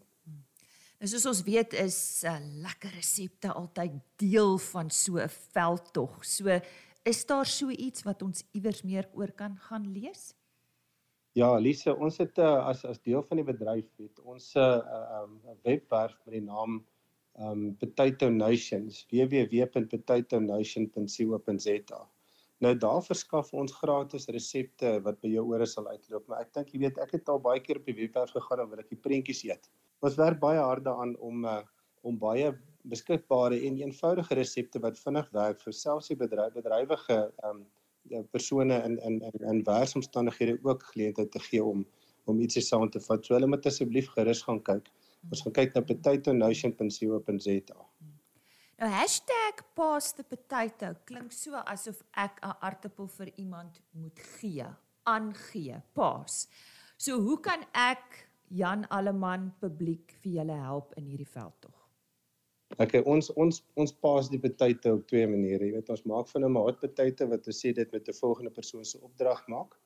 Nou 1.00 1.10
soos 1.10 1.26
ons 1.26 1.42
weet 1.42 1.74
is 1.74 2.22
'n 2.22 2.26
uh, 2.26 2.36
eh, 2.36 2.42
lekker 2.62 2.90
resepte 2.94 3.52
altyd 3.52 3.92
deel 4.16 4.58
van 4.58 4.90
so 4.90 5.18
'n 5.18 5.28
veldtog. 5.28 6.24
So 6.24 6.60
is 7.04 7.26
daar 7.26 7.46
so 7.46 7.68
iets 7.68 8.02
wat 8.02 8.22
ons 8.22 8.44
iewers 8.52 8.82
meer 8.82 9.08
oor 9.12 9.32
kan 9.32 9.56
gaan 9.56 9.92
lees? 9.92 10.34
Ja, 11.32 11.58
Lise, 11.58 11.96
ons 11.96 12.18
het 12.18 12.38
uh, 12.38 12.66
as 12.66 12.84
as 12.84 13.02
deel 13.02 13.22
van 13.22 13.36
die 13.36 13.44
bedryf 13.44 13.96
het 13.96 14.20
ons 14.20 14.54
'n 14.54 14.58
uh, 14.58 15.22
um, 15.22 15.40
webwerf 15.62 16.18
met 16.24 16.34
die 16.34 16.42
naam 16.42 16.86
um 17.38 17.76
Potato 17.76 18.30
Nations 18.30 19.06
www.potatoNation.co.za. 19.10 22.08
Nou 22.62 22.72
daar 22.78 23.02
verskaf 23.02 23.48
ons 23.58 23.72
gratis 23.74 24.28
resepte 24.30 24.90
wat 25.02 25.16
by 25.22 25.32
jou 25.32 25.42
ore 25.50 25.66
sal 25.66 25.88
uitloop, 25.90 26.28
maar 26.30 26.44
ek 26.44 26.52
dink 26.54 26.68
jy 26.70 26.82
weet 26.84 26.98
ek 27.02 27.16
het 27.16 27.30
al 27.32 27.40
baie 27.42 27.60
keer 27.62 27.80
op 27.80 27.88
die 27.88 27.96
webwerf 27.96 28.30
gegaan 28.36 28.62
en 28.62 28.68
wil 28.70 28.82
ek 28.84 28.92
die 28.92 29.00
prentjies 29.06 29.42
eet. 29.48 29.66
Ons 30.06 30.18
werk 30.20 30.38
baie 30.42 30.60
hard 30.62 30.84
daaraan 30.86 31.16
om 31.18 31.46
uh, 31.48 31.62
om 32.06 32.18
baie 32.18 32.52
beskikbare 32.90 33.58
en 33.66 33.76
eenvoudige 33.78 34.34
resepte 34.34 34.80
wat 34.82 34.98
vinnig 34.98 35.28
werk 35.34 35.60
vir 35.62 35.74
selfs 35.78 36.10
die 36.10 36.18
bedryf 36.18 36.54
bedrywige 36.54 37.18
um 37.48 37.62
persone 38.34 38.78
in 38.86 38.98
in 39.08 39.20
in 39.28 39.36
in 39.50 39.62
werksomstandighede 39.66 40.58
ook 40.62 40.82
geleentheid 40.94 41.30
te 41.30 41.42
gee 41.50 41.64
om 41.64 41.84
om 42.30 42.40
ietsie 42.40 42.62
saam 42.62 42.90
te 42.90 43.00
vat. 43.02 43.24
So 43.26 43.34
hulle 43.34 43.50
moet 43.50 43.66
asseblief 43.66 44.08
gerus 44.14 44.42
gaan 44.46 44.62
kyk. 44.62 44.90
Ons 45.30 45.42
gaan 45.42 45.54
kyk 45.58 45.74
na 45.74 45.82
potatonation.co.za. 45.90 47.78
Nou 48.82 48.90
#paasthepotato 49.78 50.88
klink 51.06 51.32
so 51.32 51.54
asof 51.72 52.00
ek 52.18 52.40
'n 52.42 52.54
aartappel 52.66 53.06
vir 53.16 53.28
iemand 53.38 53.80
moet 53.92 54.18
gee, 54.18 54.66
aangee, 55.06 55.76
paas. 55.94 56.48
So 56.98 57.20
hoe 57.20 57.40
kan 57.40 57.62
ek 57.74 58.26
Jan 58.50 58.82
Alleman 58.90 59.52
publiek 59.60 60.12
vir 60.22 60.32
julle 60.32 60.58
help 60.64 60.98
in 60.98 61.04
hierdie 61.04 61.30
veld 61.34 61.54
tog? 61.60 61.78
Okay, 62.78 63.02
ons 63.04 63.30
ons 63.30 63.62
ons 63.76 63.92
paas 63.92 64.28
die 64.28 64.40
potato 64.40 64.94
op 64.94 65.06
twee 65.06 65.26
maniere. 65.26 65.64
Jy 65.64 65.72
weet, 65.72 65.90
ons 65.90 66.02
maak 66.02 66.28
van 66.28 66.44
'n 66.44 66.56
hot 66.56 66.80
potato 66.80 67.28
wat 67.28 67.46
ons 67.46 67.64
sê 67.64 67.72
dit 67.72 67.92
met 67.92 68.08
'n 68.08 68.20
volgende 68.20 68.50
persoon 68.50 68.84
se 68.84 68.98
opdrag 68.98 69.46
maak. 69.46 69.78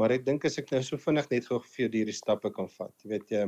Maar 0.00 0.16
ek 0.16 0.24
dink 0.26 0.44
as 0.48 0.58
ek 0.58 0.72
nou 0.74 0.80
so 0.82 0.98
vinnig 0.98 1.28
net 1.30 1.46
gou 1.46 1.60
vir 1.62 1.86
hierdie 1.86 2.16
stappe 2.16 2.50
kan 2.54 2.66
vat. 2.76 2.94
Jy 3.04 3.10
weet 3.12 3.30
jy, 3.30 3.42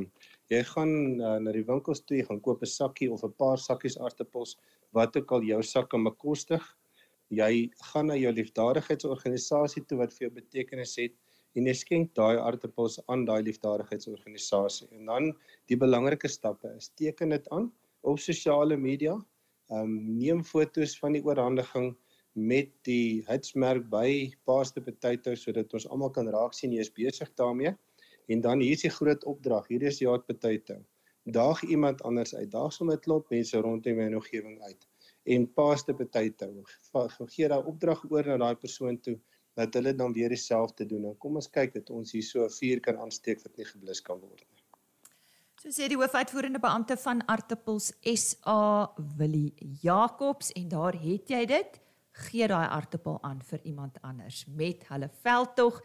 jy 0.55 0.61
gaan 0.69 0.93
uh, 1.19 1.38
na 1.43 1.55
die 1.57 1.65
winkels 1.67 2.05
toe, 2.07 2.21
jy 2.21 2.26
gaan 2.29 2.41
koop 2.45 2.62
'n 2.62 2.71
sakkie 2.71 3.09
of 3.11 3.25
'n 3.26 3.35
paar 3.35 3.59
sakkies 3.59 3.99
aartappels 3.99 4.55
wat 4.95 5.17
ook 5.17 5.33
al 5.33 5.43
jou 5.43 5.62
sak 5.62 5.91
kan 5.91 6.05
bekostig. 6.07 6.62
Jy 7.35 7.71
gaan 7.91 8.07
na 8.07 8.15
jou 8.15 8.31
liefdadigheidsorganisasie 8.33 9.83
toe 9.91 9.99
wat 9.99 10.15
vir 10.15 10.29
jou 10.29 10.35
betekenis 10.38 10.95
het 11.03 11.15
en 11.57 11.67
jy 11.67 11.75
skenk 11.75 12.15
daai 12.15 12.38
aardappels 12.38 13.00
aan 13.09 13.25
daai 13.26 13.43
liefdadigheidsorganisasie. 13.43 14.87
En 14.93 15.07
dan 15.11 15.33
die 15.67 15.76
belangrike 15.76 16.29
stappe 16.29 16.71
is 16.76 16.93
teken 16.95 17.35
dit 17.35 17.49
aan 17.50 17.73
op 18.03 18.23
sosiale 18.23 18.76
media. 18.76 19.19
Ehm 19.71 19.83
um, 19.83 19.95
neem 20.19 20.45
foto's 20.45 20.95
van 21.03 21.19
die 21.19 21.25
oorhandiging 21.26 21.97
met 22.37 22.71
die 22.85 23.25
hitsmerk 23.26 23.88
by 23.90 24.33
Paaste 24.45 24.81
Potato 24.81 25.35
sodat 25.35 25.73
ons 25.75 25.88
almal 25.88 26.11
kan 26.11 26.28
raak 26.28 26.55
sien 26.55 26.73
jy 26.73 26.81
is 26.85 26.93
besig 26.93 27.33
daarmee. 27.35 27.75
En 28.28 28.40
dan 28.40 28.61
hier 28.61 28.75
is 28.76 28.83
die 28.83 28.90
groot 28.90 29.25
opdrag. 29.25 29.69
Hier 29.69 29.83
is 29.83 30.02
hot 30.05 30.26
potato 30.26 30.83
daag 31.26 31.62
iemand 31.62 32.02
anders 32.02 32.35
uit. 32.35 32.50
Daag 32.50 32.73
sommer 32.73 32.97
'n 32.97 33.00
klomp 33.00 33.31
mense 33.31 33.57
rondom 33.59 33.97
my 33.97 34.14
omgewing 34.14 34.62
uit 34.62 34.88
en 35.23 35.52
paaste 35.52 35.95
potato. 35.95 36.62
Gee 37.26 37.49
daai 37.49 37.64
opdrag 37.64 38.05
oor 38.11 38.26
na 38.26 38.37
daai 38.37 38.55
persoon 38.55 39.00
toe 39.00 39.19
dat 39.55 39.75
hulle 39.75 39.95
dan 39.95 40.12
weer 40.12 40.28
dieselfde 40.28 40.87
doen. 40.87 41.05
En 41.05 41.19
kom 41.19 41.35
ons 41.35 41.50
kyk 41.50 41.73
dat 41.75 41.90
ons 41.90 42.12
hier 42.12 42.23
so 42.23 42.45
'n 42.45 42.50
vuur 42.50 42.81
kan 42.81 42.97
aansteek 42.97 43.43
wat 43.43 43.57
nie 43.57 43.64
geblus 43.64 44.00
kan 44.00 44.21
word 44.21 44.45
nie. 44.52 44.62
So 45.61 45.69
sê 45.69 45.88
die 45.88 45.97
hoofuitvoerende 45.97 46.59
beampte 46.59 46.97
van 46.97 47.26
Artappels 47.26 47.93
SA, 48.02 48.93
Willie 49.16 49.55
Jacobs 49.83 50.52
en 50.52 50.69
daar 50.69 50.95
het 50.95 51.28
jy 51.28 51.47
dit. 51.47 51.81
Gee 52.16 52.46
daai 52.49 52.64
aartappel 52.73 53.18
aan 53.23 53.42
vir 53.44 53.61
iemand 53.68 53.99
anders 54.00 54.46
met 54.49 54.87
hulle 54.88 55.11
veldtog 55.23 55.82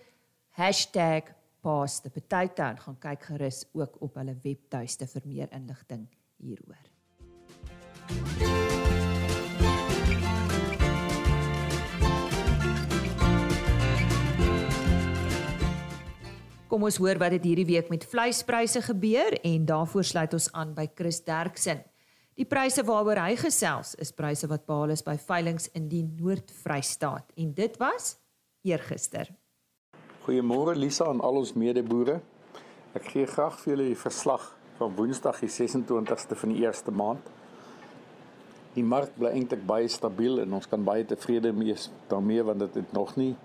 paas 1.62 2.00
the 2.02 2.10
potato 2.10 2.64
en 2.64 2.78
gaan 2.78 2.98
kyk 3.00 3.28
gerus 3.30 3.66
ook 3.78 4.00
op 4.02 4.16
hulle 4.18 4.34
webtuiste 4.44 5.08
vir 5.12 5.28
meer 5.30 5.52
inligting 5.54 6.08
hieroor. 6.42 6.88
Kom 16.72 16.88
ons 16.88 16.98
hoor 17.04 17.20
wat 17.20 17.36
dit 17.36 17.50
hierdie 17.52 17.68
week 17.68 17.92
met 17.92 18.08
vleispryse 18.08 18.82
gebeur 18.88 19.36
en 19.44 19.66
daarvoor 19.68 20.08
sluit 20.08 20.34
ons 20.34 20.48
aan 20.56 20.72
by 20.74 20.88
Chris 20.96 21.20
Derksen. 21.28 21.84
Die 22.42 22.48
pryse 22.50 22.82
waaroor 22.82 23.20
hy 23.22 23.36
gesels 23.38 23.92
is 24.02 24.10
pryse 24.18 24.48
wat 24.50 24.64
behaal 24.66 24.90
is 24.96 25.04
by 25.06 25.14
veilinge 25.22 25.68
in 25.78 25.84
die 25.92 26.02
Noord-Vrystaat 26.02 27.36
en 27.38 27.52
dit 27.54 27.76
was 27.78 28.16
eergister. 28.66 29.30
Goeiemôre 30.24 30.74
Lisa 30.74 31.06
aan 31.12 31.22
al 31.22 31.38
ons 31.44 31.52
medeboere. 31.54 32.16
Ek 32.98 33.12
gee 33.14 33.28
graag 33.30 33.60
vir 33.62 33.76
julle 33.76 33.88
die 33.92 34.00
verslag 34.08 34.48
van 34.80 34.98
Woensdag 34.98 35.38
die 35.44 35.52
26ste 35.54 36.40
van 36.42 36.56
die 36.56 36.66
eerste 36.66 36.96
maand. 37.04 37.30
Die 38.74 38.88
mark 38.90 39.14
bly 39.22 39.36
eintlik 39.38 39.62
baie 39.70 39.94
stabiel 39.94 40.42
en 40.42 40.58
ons 40.58 40.66
kan 40.72 40.82
baie 40.82 41.06
tevrede 41.06 41.54
wees 41.62 41.92
daarmee 42.10 42.50
want 42.50 42.66
dit 42.66 42.82
het 42.82 42.98
nog 42.98 43.14
nie 43.22 43.36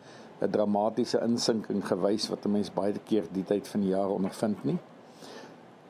'n 0.41 0.49
dramatiese 0.57 1.21
insinking 1.21 1.85
gewys 1.85 2.31
wat 2.33 2.47
'n 2.47 2.53
mens 2.57 2.73
baie 2.73 2.97
keer 3.05 3.29
die 3.29 3.45
tyd 3.45 3.69
van 3.69 3.81
die 3.81 3.93
jaar 3.93 4.09
ondervind 4.09 4.65
nie. 4.65 4.79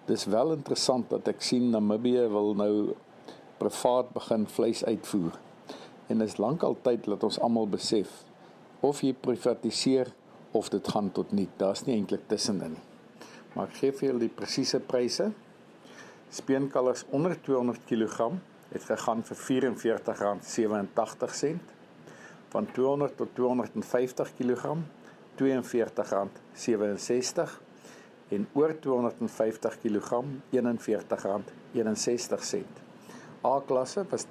Dis 0.06 0.22
wel 0.30 0.52
interessant 0.54 1.08
dat 1.10 1.26
ek 1.32 1.40
sien 1.42 1.64
Namibië 1.72 2.28
wil 2.30 2.52
nou 2.54 2.94
privaat 3.58 4.12
begin 4.14 4.44
vleis 4.46 4.84
uitvoer. 4.86 5.34
En 6.06 6.22
dit 6.22 6.28
is 6.28 6.36
lankal 6.38 6.76
tyd 6.86 7.02
dat 7.10 7.24
ons 7.26 7.40
almal 7.42 7.66
besef 7.72 8.22
of 8.86 9.02
jy 9.02 9.10
privatiseer 9.18 10.06
of 10.54 10.70
dit 10.70 10.88
gaan 10.94 11.10
tot 11.12 11.32
niet. 11.34 11.50
Daar's 11.58 11.82
nie 11.88 11.96
eintlik 11.96 12.28
tussenin 12.30 12.72
nie. 12.76 12.84
Maar 13.56 13.66
ek 13.72 13.76
gee 13.80 13.92
vir 13.98 14.08
julle 14.12 14.24
die 14.28 14.38
presiese 14.38 14.78
pryse. 14.78 15.26
Speenkalvers 16.38 17.02
onder 17.16 17.34
200 17.42 17.82
kg 17.90 18.16
het 18.70 18.84
gegaan 18.86 19.20
vir 19.26 19.38
R44.87 19.58 21.58
van 22.54 22.64
200 22.78 23.18
tot 23.18 23.30
250 23.34 24.30
kg 24.38 24.62
R42.67 25.42 27.65
en 28.28 28.48
oor 28.52 28.78
250 28.80 29.78
kg 29.82 30.24
R41.61. 30.50 32.64
A-klasse 33.46 34.06
was 34.10 34.26
R30.24, 34.26 34.30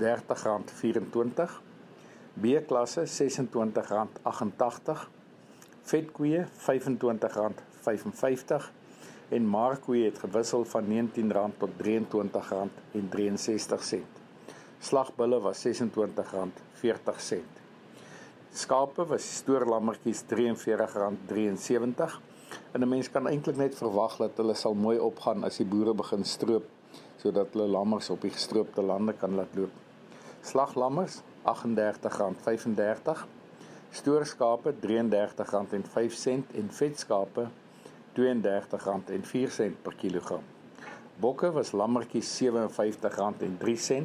B-klasse 2.33 3.01
R26.88, 3.07 4.99
vetkoeë 5.85 6.47
R25.55 6.49 8.63
en 9.35 9.43
markkoeë 9.49 10.05
het 10.09 10.17
gewissel 10.25 10.63
van 10.69 10.83
R19 10.91 11.23
tot 11.59 11.71
R23.63. 11.79 11.83
Slagbulle 14.85 15.39
was 15.41 15.59
R26.40. 15.65 15.71
Skape 18.55 19.03
was 19.09 19.25
stoorlammetjies 19.39 20.21
R43.73 20.31 20.35
en 22.71 22.81
'n 22.81 22.89
mens 22.89 23.11
kan 23.11 23.27
eintlik 23.27 23.57
net 23.57 23.75
verwag 23.75 24.17
dat 24.17 24.37
hulle 24.37 24.53
sal 24.53 24.73
mooi 24.73 24.99
opgaan 24.99 25.43
as 25.43 25.57
die 25.57 25.65
boere 25.65 25.93
begin 25.93 26.23
stroop 26.23 26.65
sodat 27.17 27.47
hulle 27.53 27.67
lammers 27.67 28.09
op 28.09 28.21
die 28.21 28.31
gestroopte 28.31 28.81
lande 28.81 29.13
kan 29.13 29.35
laat 29.35 29.55
loop. 29.55 29.71
Slaglammers 30.41 31.21
R38.35, 31.45 33.25
stoorskape 33.91 34.73
R33.05 34.73 34.79
en 36.61 36.69
vetskape 36.69 37.47
R32.04 38.15 39.71
per 39.81 39.95
kilogram. 39.97 40.43
Bokke 41.19 41.51
was 41.51 41.71
lammetjies 41.71 42.41
R57.03 42.43 44.03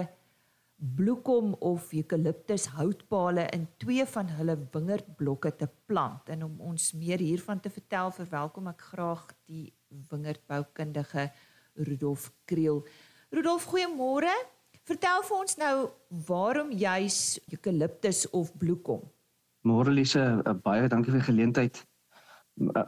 bloekom 1.00 1.56
of 1.64 1.94
eukaliptus 1.96 2.68
houtpale 2.76 3.48
in 3.56 3.70
twee 3.80 4.04
van 4.12 4.36
hulle 4.36 4.60
wingerdblokke 4.76 5.56
te 5.64 5.72
plant 5.88 6.28
en 6.36 6.50
om 6.52 6.60
ons 6.74 6.92
meer 7.00 7.24
hiervan 7.24 7.64
te 7.64 7.72
vertel 7.72 8.12
verwelkom 8.20 8.68
ek 8.76 8.90
graag 8.92 9.30
die 9.48 9.70
wingerdboukundige 10.12 11.32
Rudolf 11.78 12.32
Kriel. 12.46 12.84
Rudolf, 13.30 13.68
goeiemôre. 13.70 14.32
Vertel 14.88 15.24
vir 15.28 15.38
ons 15.38 15.58
nou 15.60 15.76
waarom 16.28 16.72
juis 16.72 17.40
eukaliptus 17.52 18.24
of 18.32 18.54
bloekom? 18.56 19.02
Môre 19.68 19.92
Lise, 19.92 20.22
eh, 20.22 20.54
baie 20.64 20.88
dankie 20.88 21.12
vir 21.12 21.20
die 21.20 21.28
geleentheid. 21.28 21.86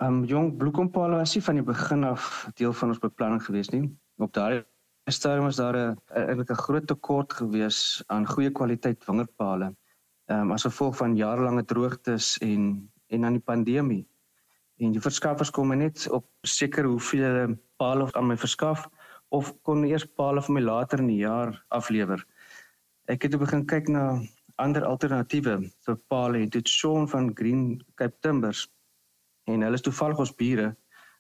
Um 0.01 0.23
jong 0.25 0.57
bloekompale 0.57 1.19
was 1.19 1.35
nie 1.35 1.43
van 1.45 1.59
die 1.59 1.63
begin 1.63 2.03
af 2.03 2.49
deel 2.55 2.73
van 2.73 2.89
ons 2.89 3.01
beplanning 3.03 3.43
gewees 3.43 3.69
nie. 3.69 3.83
Op 4.17 4.33
daardie 4.33 4.63
stadium 5.11 5.45
was 5.45 5.57
daar 5.57 5.75
'n 5.75 5.97
eintlik 6.09 6.49
'n 6.49 6.63
groot 6.63 6.87
tekort 6.87 7.33
gewees 7.33 8.01
aan 8.07 8.25
goeie 8.25 8.49
kwaliteit 8.51 9.05
wingerdpale. 9.05 9.75
Um 10.27 10.51
as 10.51 10.63
gevolg 10.63 10.97
van 10.97 11.15
jarelange 11.15 11.65
droogtes 11.65 12.37
en 12.37 12.89
en 13.09 13.25
aan 13.25 13.33
die 13.33 13.45
pandemie. 13.45 14.07
En 14.79 14.93
die 14.95 15.03
verskaffers 15.03 15.51
kom 15.51 15.73
net 15.75 16.05
op 16.15 16.25
seker 16.47 16.87
hoeveel 16.87 17.55
pale 17.81 18.07
aan 18.15 18.29
my 18.31 18.37
verskaf 18.39 18.85
of 19.35 19.51
kon 19.67 19.83
eers 19.85 20.05
pale 20.17 20.41
vir 20.41 20.55
my 20.55 20.61
later 20.63 21.03
in 21.03 21.09
die 21.11 21.21
jaar 21.21 21.51
aflewer. 21.75 22.23
Ek 23.11 23.25
het 23.25 23.35
begin 23.41 23.65
kyk 23.67 23.89
na 23.91 24.03
ander 24.59 24.85
alternatiewe 24.87 25.57
vir 25.85 25.97
pale 26.11 26.43
en 26.43 26.53
dit 26.55 26.69
Sean 26.69 27.07
van 27.11 27.31
Green 27.35 27.81
Cape 27.99 28.17
Timbers. 28.23 28.67
En 29.47 29.65
hulle 29.65 29.79
is 29.79 29.85
toevallig 29.85 30.23
ons 30.23 30.35
bure 30.41 30.71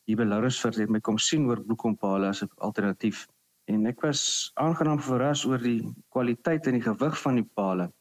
hier 0.09 0.17
by 0.17 0.25
Laurensfort 0.25 0.79
het 0.79 0.89
my 0.89 1.03
kom 1.05 1.19
sien 1.21 1.45
oor 1.49 1.59
bloekompale 1.61 2.31
as 2.31 2.41
'n 2.43 2.49
alternatief. 2.57 3.27
En 3.67 3.85
ek 3.85 4.01
was 4.01 4.51
aangenaam 4.55 4.99
verras 4.99 5.45
oor 5.45 5.59
die 5.61 5.83
kwaliteit 6.09 6.67
en 6.67 6.79
die 6.79 6.87
gewig 6.87 7.21
van 7.21 7.35
die 7.35 7.49
pale 7.53 7.91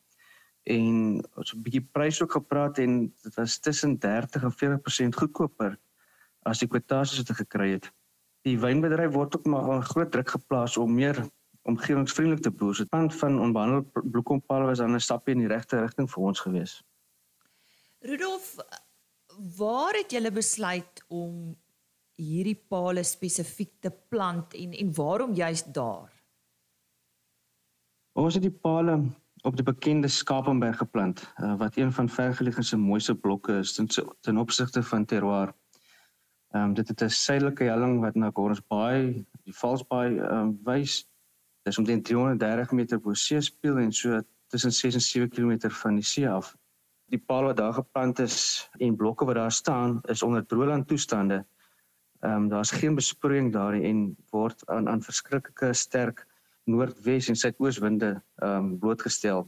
en 0.68 1.24
ons 1.36 1.54
'n 1.54 1.62
bietjie 1.62 1.86
prys 1.92 2.22
ook 2.22 2.32
gepraat 2.32 2.78
en 2.78 3.12
dit 3.22 3.34
was 3.34 3.58
tussen 3.58 3.98
30 3.98 4.42
en 4.42 4.52
40% 4.52 5.16
goedkoper 5.16 5.78
as 6.44 6.58
die 6.58 6.68
kwotasies 6.68 7.18
wat 7.18 7.30
ek 7.30 7.42
gekry 7.44 7.70
het 7.72 7.92
die 8.46 8.58
wynbedryf 8.60 9.12
word 9.14 9.36
ook 9.36 9.46
maar 9.46 9.78
'n 9.78 9.90
groot 9.92 10.10
druk 10.12 10.30
geplaas 10.30 10.76
om 10.76 10.94
meer 10.94 11.16
omgewingsvriendelik 11.68 12.42
te 12.42 12.50
boer. 12.50 12.76
Dit 12.76 12.88
punt 12.88 13.14
van 13.14 13.40
onbehandelde 13.40 14.10
bloekompale 14.10 14.64
was 14.64 14.78
dan 14.78 14.94
'n 14.94 15.00
stapie 15.00 15.34
in 15.34 15.40
die 15.40 15.54
regte 15.54 15.80
rigting 15.80 16.10
vir 16.10 16.22
ons 16.22 16.40
gewees. 16.40 16.82
Rudolf, 18.00 18.56
waar 19.56 19.94
het 19.94 20.10
julle 20.10 20.32
besluit 20.32 21.04
om 21.08 21.56
hierdie 22.14 22.64
pale 22.68 23.02
spesifiek 23.02 23.72
te 23.80 23.90
plant 24.08 24.54
en 24.54 24.72
en 24.72 24.94
waarom 24.94 25.34
juist 25.34 25.74
daar? 25.74 26.12
Ons 28.12 28.34
het 28.34 28.42
die 28.42 28.58
pale 28.62 29.10
op 29.42 29.56
die 29.56 29.64
bekende 29.64 30.08
Skapenberg 30.08 30.76
geplant, 30.76 31.32
uh, 31.36 31.54
wat 31.58 31.76
een 31.76 31.92
van 31.92 32.08
vergelyking 32.08 32.64
se 32.64 32.76
mooiste 32.76 33.14
blokke 33.14 33.58
is 33.58 33.72
ten, 33.72 33.88
ten 34.20 34.38
opsigte 34.38 34.82
van 34.82 35.04
terroir. 35.04 35.54
Ehm 36.48 36.62
um, 36.64 36.74
dit 36.74 36.88
het 36.88 37.02
'n 37.02 37.08
suidelike 37.08 37.64
helling 37.64 38.00
wat 38.00 38.14
na 38.14 38.30
Gordons 38.32 38.66
Bay, 38.66 39.26
die 39.44 39.56
Valsbaai 39.56 40.18
ehm 40.18 40.32
um, 40.32 40.60
wys. 40.64 41.04
Dit 41.62 41.72
is 41.72 41.78
omtrent 41.78 42.04
330 42.04 42.70
meter 42.72 43.00
bo 43.00 43.14
see 43.14 43.40
speel 43.40 43.78
en 43.78 43.92
so 43.92 44.22
tussen 44.46 44.72
6 44.72 44.94
en 44.94 45.00
7 45.00 45.28
km 45.28 45.70
van 45.70 45.94
die 45.94 46.04
see 46.04 46.28
af. 46.30 46.56
Die 47.04 47.18
paal 47.18 47.44
wat 47.44 47.56
daar 47.56 47.72
geplant 47.72 48.18
is 48.18 48.68
en 48.78 48.96
blokke 48.96 49.24
wat 49.24 49.34
daar 49.34 49.52
staan 49.52 50.00
is 50.02 50.22
onder 50.22 50.46
droëland 50.46 50.86
toestande. 50.88 51.46
Ehm 52.20 52.32
um, 52.32 52.48
daar's 52.48 52.70
geen 52.70 52.94
besproeiing 52.94 53.52
daar 53.52 53.72
en 53.72 54.16
word 54.30 54.66
aan 54.66 54.88
aan 54.88 55.02
verskriklike 55.02 55.72
sterk 55.72 56.26
noordwes 56.68 57.28
en 57.28 57.36
suidooswinde 57.36 58.10
ehm 58.42 58.56
um, 58.56 58.78
blootgestel. 58.78 59.46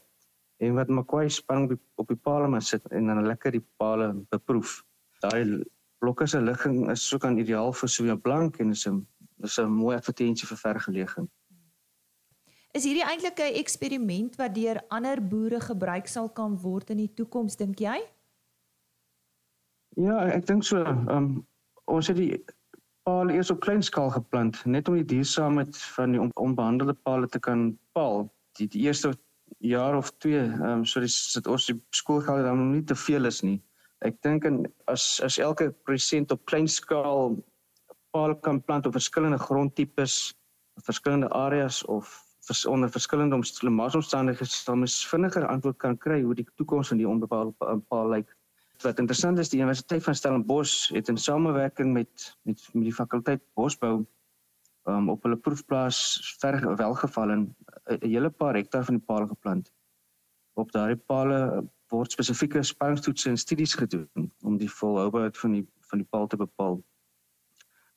En 0.61 0.75
wat 0.77 0.89
Makwai 0.89 1.29
spanning 1.29 1.71
op 1.71 1.77
die, 1.77 1.85
op 2.03 2.09
die 2.09 2.17
paal 2.17 2.49
maar 2.49 2.63
sit 2.63 2.87
en 2.91 3.07
dan 3.07 3.27
lekker 3.27 3.55
die 3.57 3.67
paal 3.77 4.25
beproef. 4.29 4.81
Daai 5.21 5.65
blokke 6.01 6.27
se 6.27 6.41
ligging 6.41 6.91
is 6.91 7.09
so 7.09 7.19
kan 7.19 7.39
ideaal 7.39 7.73
vir 7.73 7.89
so 7.89 8.05
'n 8.05 8.21
blank 8.21 8.61
en 8.61 8.71
is 8.71 8.87
'n 8.87 9.07
is 9.43 9.59
'n 9.59 9.71
mooi 9.71 9.97
advertensie 9.97 10.49
vir 10.49 10.57
vergelegging. 10.57 11.29
Is 12.73 12.85
hierdie 12.85 13.05
eintlik 13.05 13.39
'n 13.39 13.59
eksperiment 13.61 14.37
wat 14.37 14.55
deur 14.55 14.81
ander 14.89 15.21
boere 15.29 15.61
gebruik 15.61 16.07
sal 16.07 16.29
kan 16.29 16.57
word 16.57 16.91
in 16.91 16.97
die 16.97 17.15
toekoms 17.15 17.57
dink 17.57 17.79
jy? 17.79 17.99
Ja, 19.97 20.27
ek 20.31 20.47
dink 20.47 20.65
so. 20.65 20.85
Um 20.85 21.47
ons 21.85 22.07
het 22.07 22.17
die 22.17 22.45
paal 23.09 23.31
eers 23.33 23.51
op 23.51 23.61
klein 23.65 23.83
skaal 23.83 24.11
geplant 24.15 24.61
net 24.67 24.89
om 24.89 24.99
die 24.99 25.07
duursaamheid 25.15 25.77
van 25.97 26.15
die 26.15 26.21
onbehandelde 26.21 26.95
paal 27.07 27.27
te 27.27 27.41
kan 27.41 27.71
paal. 27.97 28.29
Die, 28.59 28.69
die 28.69 28.87
eerste 28.87 29.15
jaar 29.59 29.97
of 29.97 30.11
twee, 30.19 30.43
um 30.67 30.85
so 30.87 31.01
dis 31.01 31.17
dit 31.35 31.47
ons 31.47 31.67
die 31.71 31.77
skoolgeld 31.97 32.45
dan 32.47 32.71
nie 32.73 32.85
te 32.85 32.97
veel 32.97 33.29
is 33.31 33.43
nie. 33.47 33.59
Ek 34.07 34.17
dink 34.25 34.47
en 34.49 34.63
as 34.89 35.21
as 35.25 35.39
elke 35.39 35.71
produsent 35.85 36.33
op 36.33 36.45
klein 36.49 36.69
skaal 36.69 37.37
paal 38.15 38.35
kan 38.47 38.61
plant 38.65 38.87
op 38.87 38.97
verskillende 38.97 39.39
grondtipes, 39.39 40.33
verskillende 40.87 41.29
areas 41.37 41.85
of 41.85 42.11
vers, 42.47 42.65
onder 42.67 42.91
verskillende 42.91 43.37
omstandighede 43.37 44.51
sal 44.51 44.79
mens 44.81 45.01
vinniger 45.07 45.47
antwoord 45.47 45.79
kan 45.79 45.99
kry 45.99 46.23
hoe 46.23 46.35
die 46.35 46.47
toekoms 46.57 46.89
van 46.93 47.01
die 47.03 47.09
onbepaalde 47.09 47.55
paal 47.89 48.11
lyk. 48.15 48.33
Wat 48.81 48.99
interessant 48.99 49.39
is, 49.39 49.51
die 49.53 49.59
Universiteit 49.61 50.03
van 50.03 50.15
Stellenbosch 50.15 50.89
het 50.95 51.09
in 51.09 51.17
samewerking 51.17 51.93
met 51.93 52.37
met 52.43 52.69
met 52.73 52.83
die 52.83 52.95
fakulteit 52.95 53.43
Bosbou 53.55 54.07
um, 54.89 55.11
op 55.13 55.23
hulle 55.23 55.37
proefplaas 55.37 55.99
ver 56.41 56.77
welgeval 56.77 57.31
en 57.31 57.43
'n 57.85 58.07
hele 58.07 58.31
paar 58.31 58.55
hektaar 58.55 58.85
van 58.85 58.97
die 58.97 59.05
paal 59.05 59.27
geplant. 59.27 59.73
Op 60.55 60.73
daardie 60.73 60.97
pale 60.97 61.69
word 61.89 62.13
spesifieke 62.13 62.63
spanningstoetse 62.63 63.29
en 63.29 63.37
studies 63.37 63.75
gedoen 63.75 64.33
om 64.43 64.57
die 64.57 64.71
volhoubaarheid 64.71 65.39
van 65.39 65.53
die 65.53 65.67
van 65.91 65.99
die 65.99 66.09
paal 66.11 66.27
te 66.27 66.37
bepaal. 66.37 66.83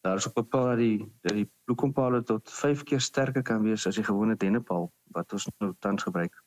Daar 0.01 0.15
is 0.15 0.27
ook 0.27 0.33
bepaal 0.33 0.67
dat 0.67 0.77
die 0.77 1.11
dat 1.21 1.33
die 1.33 1.51
bloekompale 1.63 2.23
tot 2.23 2.51
5 2.51 2.83
keer 2.83 3.01
sterker 3.01 3.41
kan 3.41 3.63
wees 3.63 3.87
as 3.87 3.95
die 3.95 4.03
gewone 4.03 4.35
dennepaal 4.35 4.91
wat 5.15 5.33
ons 5.33 5.47
nou 5.57 5.73
tans 5.79 6.03
gebruik. 6.03 6.43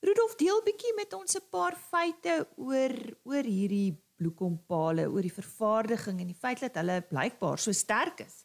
Rudolf 0.00 0.36
deel 0.38 0.60
bietjie 0.62 0.92
met 0.94 1.14
ons 1.14 1.36
'n 1.36 1.48
paar 1.50 1.74
feite 1.76 2.46
oor 2.56 2.92
oor 3.24 3.42
hierdie 3.44 3.98
bloekompale, 4.16 5.08
oor 5.10 5.22
die 5.22 5.32
vervaardiging 5.32 6.20
en 6.20 6.26
die 6.26 6.38
feit 6.38 6.60
dat 6.60 6.74
hulle 6.74 7.00
blykbaar 7.10 7.58
so 7.58 7.72
sterk 7.72 8.20
is. 8.20 8.44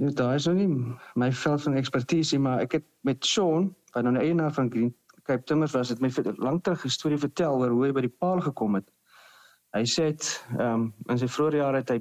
Ja, 0.00 0.10
daar 0.10 0.34
is 0.34 0.46
nou 0.46 0.56
nie 0.56 0.96
my 1.14 1.32
veld 1.32 1.62
van 1.62 1.74
ekspertise, 1.74 2.38
maar 2.38 2.60
ek 2.60 2.72
het 2.72 2.86
met 3.00 3.24
Sean, 3.24 3.74
wat 3.92 4.04
nou 4.04 4.16
eienaar 4.16 4.52
van 4.52 4.70
Green 4.70 4.94
Cape 5.22 5.44
Timbers 5.44 5.72
was, 5.72 5.88
het 5.88 6.00
my 6.00 6.10
lank 6.36 6.64
terug 6.64 6.84
'n 6.84 6.88
storie 6.88 7.18
vertel 7.18 7.60
oor 7.60 7.70
hoe 7.70 7.84
hy 7.86 7.92
by 7.92 8.00
die 8.00 8.16
paal 8.18 8.40
gekom 8.40 8.74
het. 8.74 8.90
Hy 9.72 9.84
sê 9.84 10.10
dit 10.12 10.44
ehm 10.58 10.74
um, 10.74 10.94
in 11.08 11.18
sy 11.18 11.28
vroeë 11.28 11.56
jare 11.56 11.76
het 11.76 11.90
hy 11.90 12.00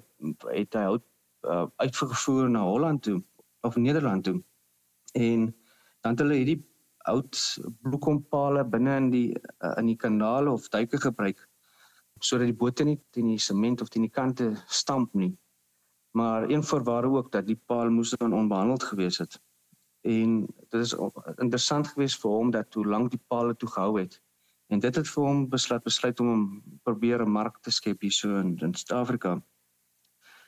het 0.51 0.73
hy 0.73 0.83
hout 0.83 1.05
uh, 1.47 1.67
uitgevoer 1.77 2.49
na 2.49 2.63
Holland 2.63 3.03
toe 3.03 3.23
of 3.61 3.75
Nederland 3.75 4.23
toe. 4.23 4.43
En 5.13 5.55
dan 6.01 6.11
het 6.11 6.19
hulle 6.19 6.33
hierdie 6.33 6.70
oud 7.09 7.37
bloekompale 7.81 8.65
binne 8.65 8.95
in 8.97 9.09
die 9.09 9.29
uh, 9.35 9.73
in 9.77 9.85
die 9.85 9.97
kanale 9.97 10.51
of 10.51 10.69
duike 10.69 10.97
gebruik 11.01 11.47
sodat 12.21 12.51
die 12.51 12.57
bote 12.57 12.85
nie 12.85 12.99
teen 13.09 13.31
die 13.33 13.41
sement 13.41 13.81
of 13.81 13.89
teen 13.89 14.05
die 14.05 14.13
kante 14.13 14.51
stamp 14.67 15.13
nie. 15.17 15.31
Maar 16.11 16.49
een 16.49 16.63
voorwaarde 16.63 17.07
ook 17.07 17.31
dat 17.31 17.47
die 17.47 17.59
paal 17.65 17.89
moes 17.89 18.09
dan 18.09 18.33
onbehandeld 18.33 18.83
gewees 18.83 19.17
het. 19.17 19.39
En 20.01 20.45
dit 20.69 20.81
is 20.81 20.93
interessant 21.37 21.87
geweest 21.87 22.21
vir 22.21 22.31
hom 22.31 22.51
dat 22.51 22.73
hoe 22.73 22.85
lank 22.85 23.11
die 23.11 23.21
paal 23.27 23.55
toe 23.55 23.69
gehou 23.69 23.99
het. 23.99 24.21
En 24.67 24.79
dit 24.79 24.95
het 24.95 25.07
vir 25.07 25.23
hom 25.23 25.47
besluit 25.49 25.83
besluit 25.83 26.19
om 26.19 26.27
hom 26.27 26.45
probeer 26.83 27.25
'n 27.25 27.31
mark 27.31 27.57
te 27.61 27.71
skep 27.71 28.01
hier 28.01 28.11
so 28.11 28.37
in, 28.37 28.57
in 28.57 28.73
Suid-Afrika. 28.73 29.41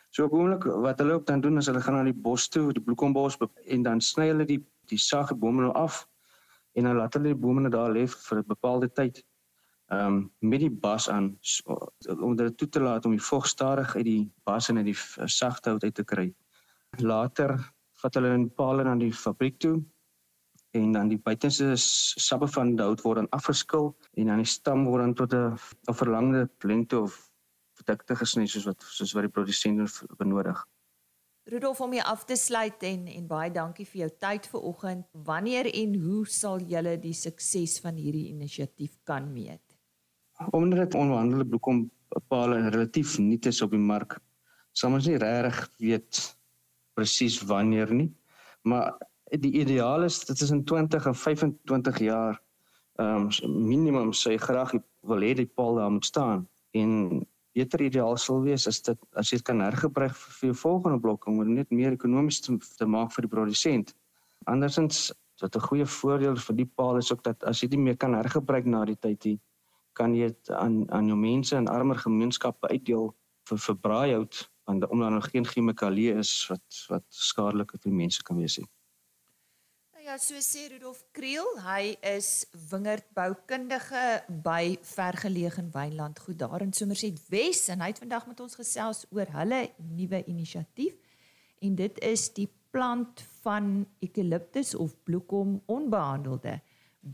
So 0.09 0.25
op 0.25 0.33
oomblik 0.33 0.63
wat 0.63 0.99
hulle 0.99 1.13
ook 1.13 1.25
dan 1.25 1.41
doen 1.41 1.57
is 1.57 1.65
hulle 1.65 1.81
gaan 1.81 1.95
na 1.95 2.03
die 2.03 2.13
bos 2.13 2.47
toe, 2.47 2.73
die 2.73 2.83
bloekombos 2.83 3.37
en 3.65 3.83
dan 3.83 4.01
sny 4.01 4.27
hulle 4.27 4.45
die 4.45 4.61
die 4.87 4.97
sagte 4.97 5.35
bome 5.35 5.61
nou 5.61 5.73
af 5.73 6.07
en 6.73 6.83
dan 6.83 6.97
laat 6.97 7.13
hulle 7.17 7.33
die 7.33 7.41
bome 7.45 7.61
net 7.61 7.75
daar 7.75 7.91
lê 7.93 8.07
vir 8.07 8.37
'n 8.39 8.47
bepaalde 8.47 8.89
tyd. 8.89 9.23
Ehm 9.91 10.07
um, 10.07 10.31
met 10.39 10.59
die 10.59 10.71
bas 10.71 11.09
aan 11.09 11.37
om 12.19 12.35
dit 12.35 12.57
toe 12.57 12.69
te 12.69 12.79
laat 12.79 13.05
om 13.05 13.11
die 13.11 13.27
vog 13.29 13.47
stadig 13.47 13.95
uit 13.95 14.05
die 14.05 14.31
bas 14.43 14.69
en 14.69 14.77
uit 14.77 14.85
die 14.85 14.99
sagte 15.25 15.69
hout 15.69 15.83
uit 15.83 15.95
te 15.95 16.03
kry. 16.03 16.33
Later 16.99 17.57
vat 18.01 18.15
hulle 18.15 18.33
in 18.33 18.49
pale 18.53 18.83
na 18.83 18.95
die 18.95 19.13
fabriek 19.13 19.59
toe 19.59 19.83
en 20.73 20.91
dan 20.91 21.07
die 21.07 21.19
buitenste 21.21 21.73
sappe 21.75 22.47
van 22.47 22.75
die 22.75 22.85
hout 22.85 23.01
word 23.05 23.21
dan 23.21 23.29
afgeskil 23.29 23.93
en 24.17 24.31
dan 24.31 24.41
die 24.41 24.49
stam 24.49 24.85
word 24.85 25.03
dan 25.03 25.13
tot 25.13 25.33
'n 25.33 25.93
verlangde 25.93 26.49
lengte 26.63 26.99
of 26.99 27.29
dikte 27.85 28.15
gesny 28.15 28.45
soos 28.47 28.65
wat 28.65 28.81
soos 28.81 29.13
wat 29.13 29.23
die 29.23 29.35
produsent 29.35 30.03
benodig. 30.17 30.65
Rudolf 31.43 31.81
om 31.81 31.91
hier 31.91 32.05
af 32.07 32.23
te 32.25 32.35
sluit 32.39 32.83
en 32.87 33.07
en 33.11 33.25
baie 33.27 33.51
dankie 33.51 33.85
vir 33.85 34.05
jou 34.05 34.11
tyd 34.25 34.45
vanoggend. 34.47 35.07
Wanneer 35.27 35.67
en 35.75 35.95
hoe 35.99 36.23
sal 36.31 36.63
julle 36.71 36.95
die 37.03 37.15
sukses 37.17 37.79
van 37.83 37.99
hierdie 37.99 38.29
inisiatief 38.31 38.95
kan 39.03 39.27
meet? 39.33 39.75
Omdat 40.55 40.85
dit 40.85 40.95
onbehandelde 40.95 41.47
bloekom 41.51 41.89
paal 42.31 42.55
relatief 42.55 43.17
nuut 43.19 43.45
is 43.49 43.61
op 43.65 43.73
die 43.75 43.81
mark, 43.81 44.15
sal 44.71 44.95
ons 44.95 45.09
nie 45.09 45.19
regtig 45.19 45.59
weet 45.83 46.21
presies 46.95 47.41
wanneer 47.49 47.91
nie. 47.91 48.09
Maar 48.63 48.93
die 49.43 49.51
ideaal 49.65 50.07
is 50.07 50.21
dit 50.23 50.41
is 50.45 50.53
in 50.53 50.63
20 50.63 51.11
en 51.11 51.19
25 51.25 51.99
jaar 52.07 52.39
ehm 53.01 53.29
um, 53.43 53.53
minimum 53.67 54.11
sê 54.13 54.37
graag 54.37 54.75
wil 55.09 55.23
hê 55.25 55.33
die 55.33 55.49
paal 55.49 55.79
daar 55.81 55.91
moet 55.91 56.05
staan 56.05 56.43
en 56.77 57.23
beter 57.53 57.81
ideaal 57.81 58.17
sal 58.17 58.41
wees 58.41 58.67
as 58.67 58.81
dit 58.81 58.99
as 59.19 59.31
jy 59.31 59.37
dit 59.37 59.45
kan 59.45 59.61
hergebruik 59.61 60.15
vir, 60.15 60.33
vir 60.39 60.49
jou 60.49 60.57
volgende 60.61 60.99
blok 60.99 61.27
om 61.27 61.39
dit 61.43 61.53
net 61.59 61.71
meer 61.71 61.93
ekonomies 61.93 62.41
te, 62.41 62.57
te 62.77 62.85
maak 62.85 63.13
vir 63.15 63.27
die 63.27 63.33
produsent. 63.35 63.93
Andersins 64.49 65.11
wat 65.41 65.55
'n 65.55 65.67
goeie 65.67 65.85
voordeel 65.85 66.35
vir 66.35 66.55
die 66.55 66.69
paal 66.77 66.97
is 66.97 67.11
ook 67.11 67.23
dat 67.23 67.43
as 67.43 67.61
jy 67.61 67.67
dit 67.69 67.79
meer 67.79 67.97
kan 67.97 68.13
hergebruik 68.13 68.65
na 68.65 68.85
die 68.85 68.95
tyd 68.95 69.23
hier 69.23 69.39
kan 69.93 70.15
jy 70.15 70.27
dit 70.27 70.49
aan 70.49 70.85
aan 70.91 71.07
jou 71.07 71.17
mense 71.17 71.55
in 71.55 71.67
armer 71.67 71.97
gemeenskappe 71.97 72.67
uitdeel 72.69 73.13
vir 73.49 73.57
vir 73.57 73.75
braaihout 73.75 74.49
want 74.65 74.87
omdat 74.89 75.09
daar 75.09 75.19
nog 75.19 75.29
geen 75.29 75.45
chemikalieë 75.45 76.17
is 76.19 76.47
wat 76.49 76.85
wat 76.89 77.05
skadelik 77.09 77.71
vir 77.83 77.91
mense 77.91 78.23
kan 78.23 78.37
wees 78.37 78.57
nie. 78.57 78.67
Ja, 80.13 80.19
so 80.21 80.37
sê 80.45 80.67
Rudolf 80.69 80.99
Kriel, 81.09 81.47
hy 81.65 81.95
is 82.05 82.43
wingerdboukundige 82.69 84.01
by 84.45 84.75
vergeleë 84.85 85.63
Wynland 85.73 86.19
goed 86.21 86.37
daar 86.37 86.61
in 86.61 86.73
Somerset 86.77 87.17
Wes 87.33 87.63
en 87.73 87.81
hy 87.81 87.87
het 87.89 88.01
vandag 88.03 88.27
met 88.29 88.43
ons 88.45 88.53
gesels 88.59 89.07
oor 89.09 89.31
hulle 89.33 89.71
nuwe 89.97 90.19
inisiatief 90.29 90.93
en 91.65 91.79
dit 91.79 91.97
is 92.05 92.27
die 92.37 92.45
plant 92.69 93.23
van 93.41 93.87
eukaliptus 94.05 94.75
of 94.77 94.93
bloekom 95.09 95.55
onbehandelde 95.65 96.59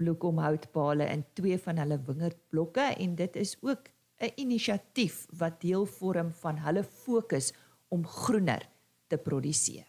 bloekomhoutpale 0.02 1.08
in 1.08 1.24
twee 1.40 1.56
van 1.70 1.80
hulle 1.80 2.02
wingerdblokke 2.10 2.90
en 2.98 3.14
dit 3.16 3.40
is 3.46 3.56
ook 3.62 3.88
'n 4.20 4.34
inisiatief 4.44 5.24
wat 5.40 5.62
deel 5.62 5.86
vorm 5.86 6.34
van 6.44 6.60
hulle 6.68 6.84
fokus 6.84 7.54
om 7.88 8.04
groener 8.04 8.68
te 9.08 9.18
produseer. 9.18 9.89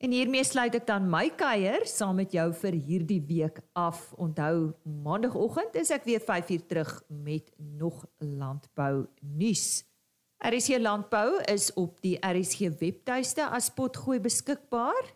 En 0.00 0.14
hiermee 0.16 0.40
sluit 0.48 0.72
ek 0.78 0.86
dan 0.88 1.10
my 1.12 1.26
kuier 1.36 1.82
saam 1.84 2.16
met 2.22 2.32
jou 2.32 2.46
vir 2.62 2.72
hierdie 2.72 3.20
week 3.28 3.60
af. 3.76 4.16
Onthou, 4.16 4.72
maandagooggend 5.04 5.76
is 5.76 5.92
ek 5.92 6.08
weer 6.08 6.24
5uur 6.24 6.64
terug 6.70 7.04
met 7.12 7.52
nog 7.58 8.06
landbou 8.16 9.04
nuus. 9.20 9.84
RSG 10.40 10.80
Landbou 10.80 11.44
is 11.52 11.68
op 11.76 12.00
die 12.00 12.16
RSG 12.24 12.72
webtuiste 12.80 13.44
as 13.44 13.68
potgooi 13.76 14.16
beskikbaar. 14.24 15.12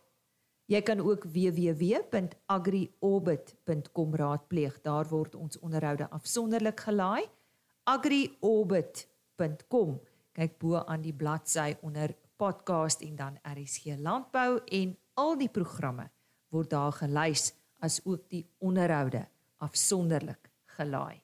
Jy 0.68 0.84
kan 0.84 1.00
ook 1.00 1.24
www.agriorbit.com 1.32 4.12
raadpleeg. 4.20 4.84
Daar 4.84 5.08
word 5.08 5.32
ons 5.34 5.56
onderhoude 5.64 6.12
afsonderlik 6.12 6.84
gelaai. 6.84 7.24
agriorbit.com. 7.88 9.96
Kyk 10.36 10.60
bo 10.60 10.84
aan 10.84 11.00
die 11.00 11.16
bladsy 11.16 11.72
onder 11.80 12.12
podcast 12.36 13.00
en 13.00 13.16
dan 13.16 13.38
RSG 13.42 13.84
Landbou 13.98 14.60
en 14.64 14.98
al 15.14 15.38
die 15.38 15.48
programme 15.48 16.10
word 16.48 16.70
daar 16.70 16.92
gelys 16.92 17.54
as 17.84 18.00
ook 18.04 18.28
die 18.30 18.46
onderhoude 18.58 19.28
afsonderlik 19.62 20.50
gelaai. 20.76 21.20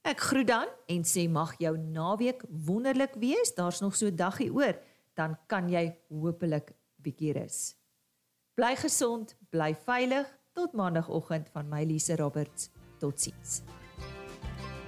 Ek 0.08 0.22
groet 0.24 0.48
dan 0.48 0.70
en 0.88 1.04
sê 1.04 1.28
mag 1.28 1.52
jou 1.60 1.76
naweek 1.76 2.40
wonderlik 2.48 3.20
wees. 3.20 3.52
Daar's 3.52 3.84
nog 3.84 3.92
so 3.96 4.08
'n 4.08 4.16
dagie 4.16 4.48
oor, 4.48 4.72
dan 5.14 5.36
kan 5.46 5.68
jy 5.68 5.96
hopelik 6.08 6.72
bietjie 6.96 7.32
rus. 7.32 7.76
Bly 8.54 8.76
gesond, 8.76 9.36
bly 9.50 9.76
veilig. 9.84 10.38
Tot 10.52 10.72
maandagooggend 10.72 11.48
van 11.52 11.68
my 11.68 11.84
Lise 11.84 12.16
Roberts. 12.16 12.70
Totsiens. 12.98 13.62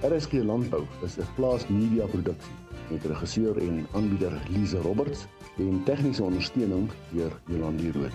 RSG 0.01 0.33
Landbou 0.33 0.85
is 1.03 1.17
'n 1.17 1.27
plaasmedia 1.35 2.05
produksie 2.05 2.53
met 2.89 3.05
regisseur 3.05 3.57
en 3.57 3.87
aanbieder 3.93 4.41
Lise 4.49 4.77
Roberts 4.77 5.25
en 5.57 5.83
tegniese 5.83 6.23
ondersteuning 6.23 6.91
deur 7.11 7.41
Jolande 7.45 7.91
Rooi. 7.91 8.11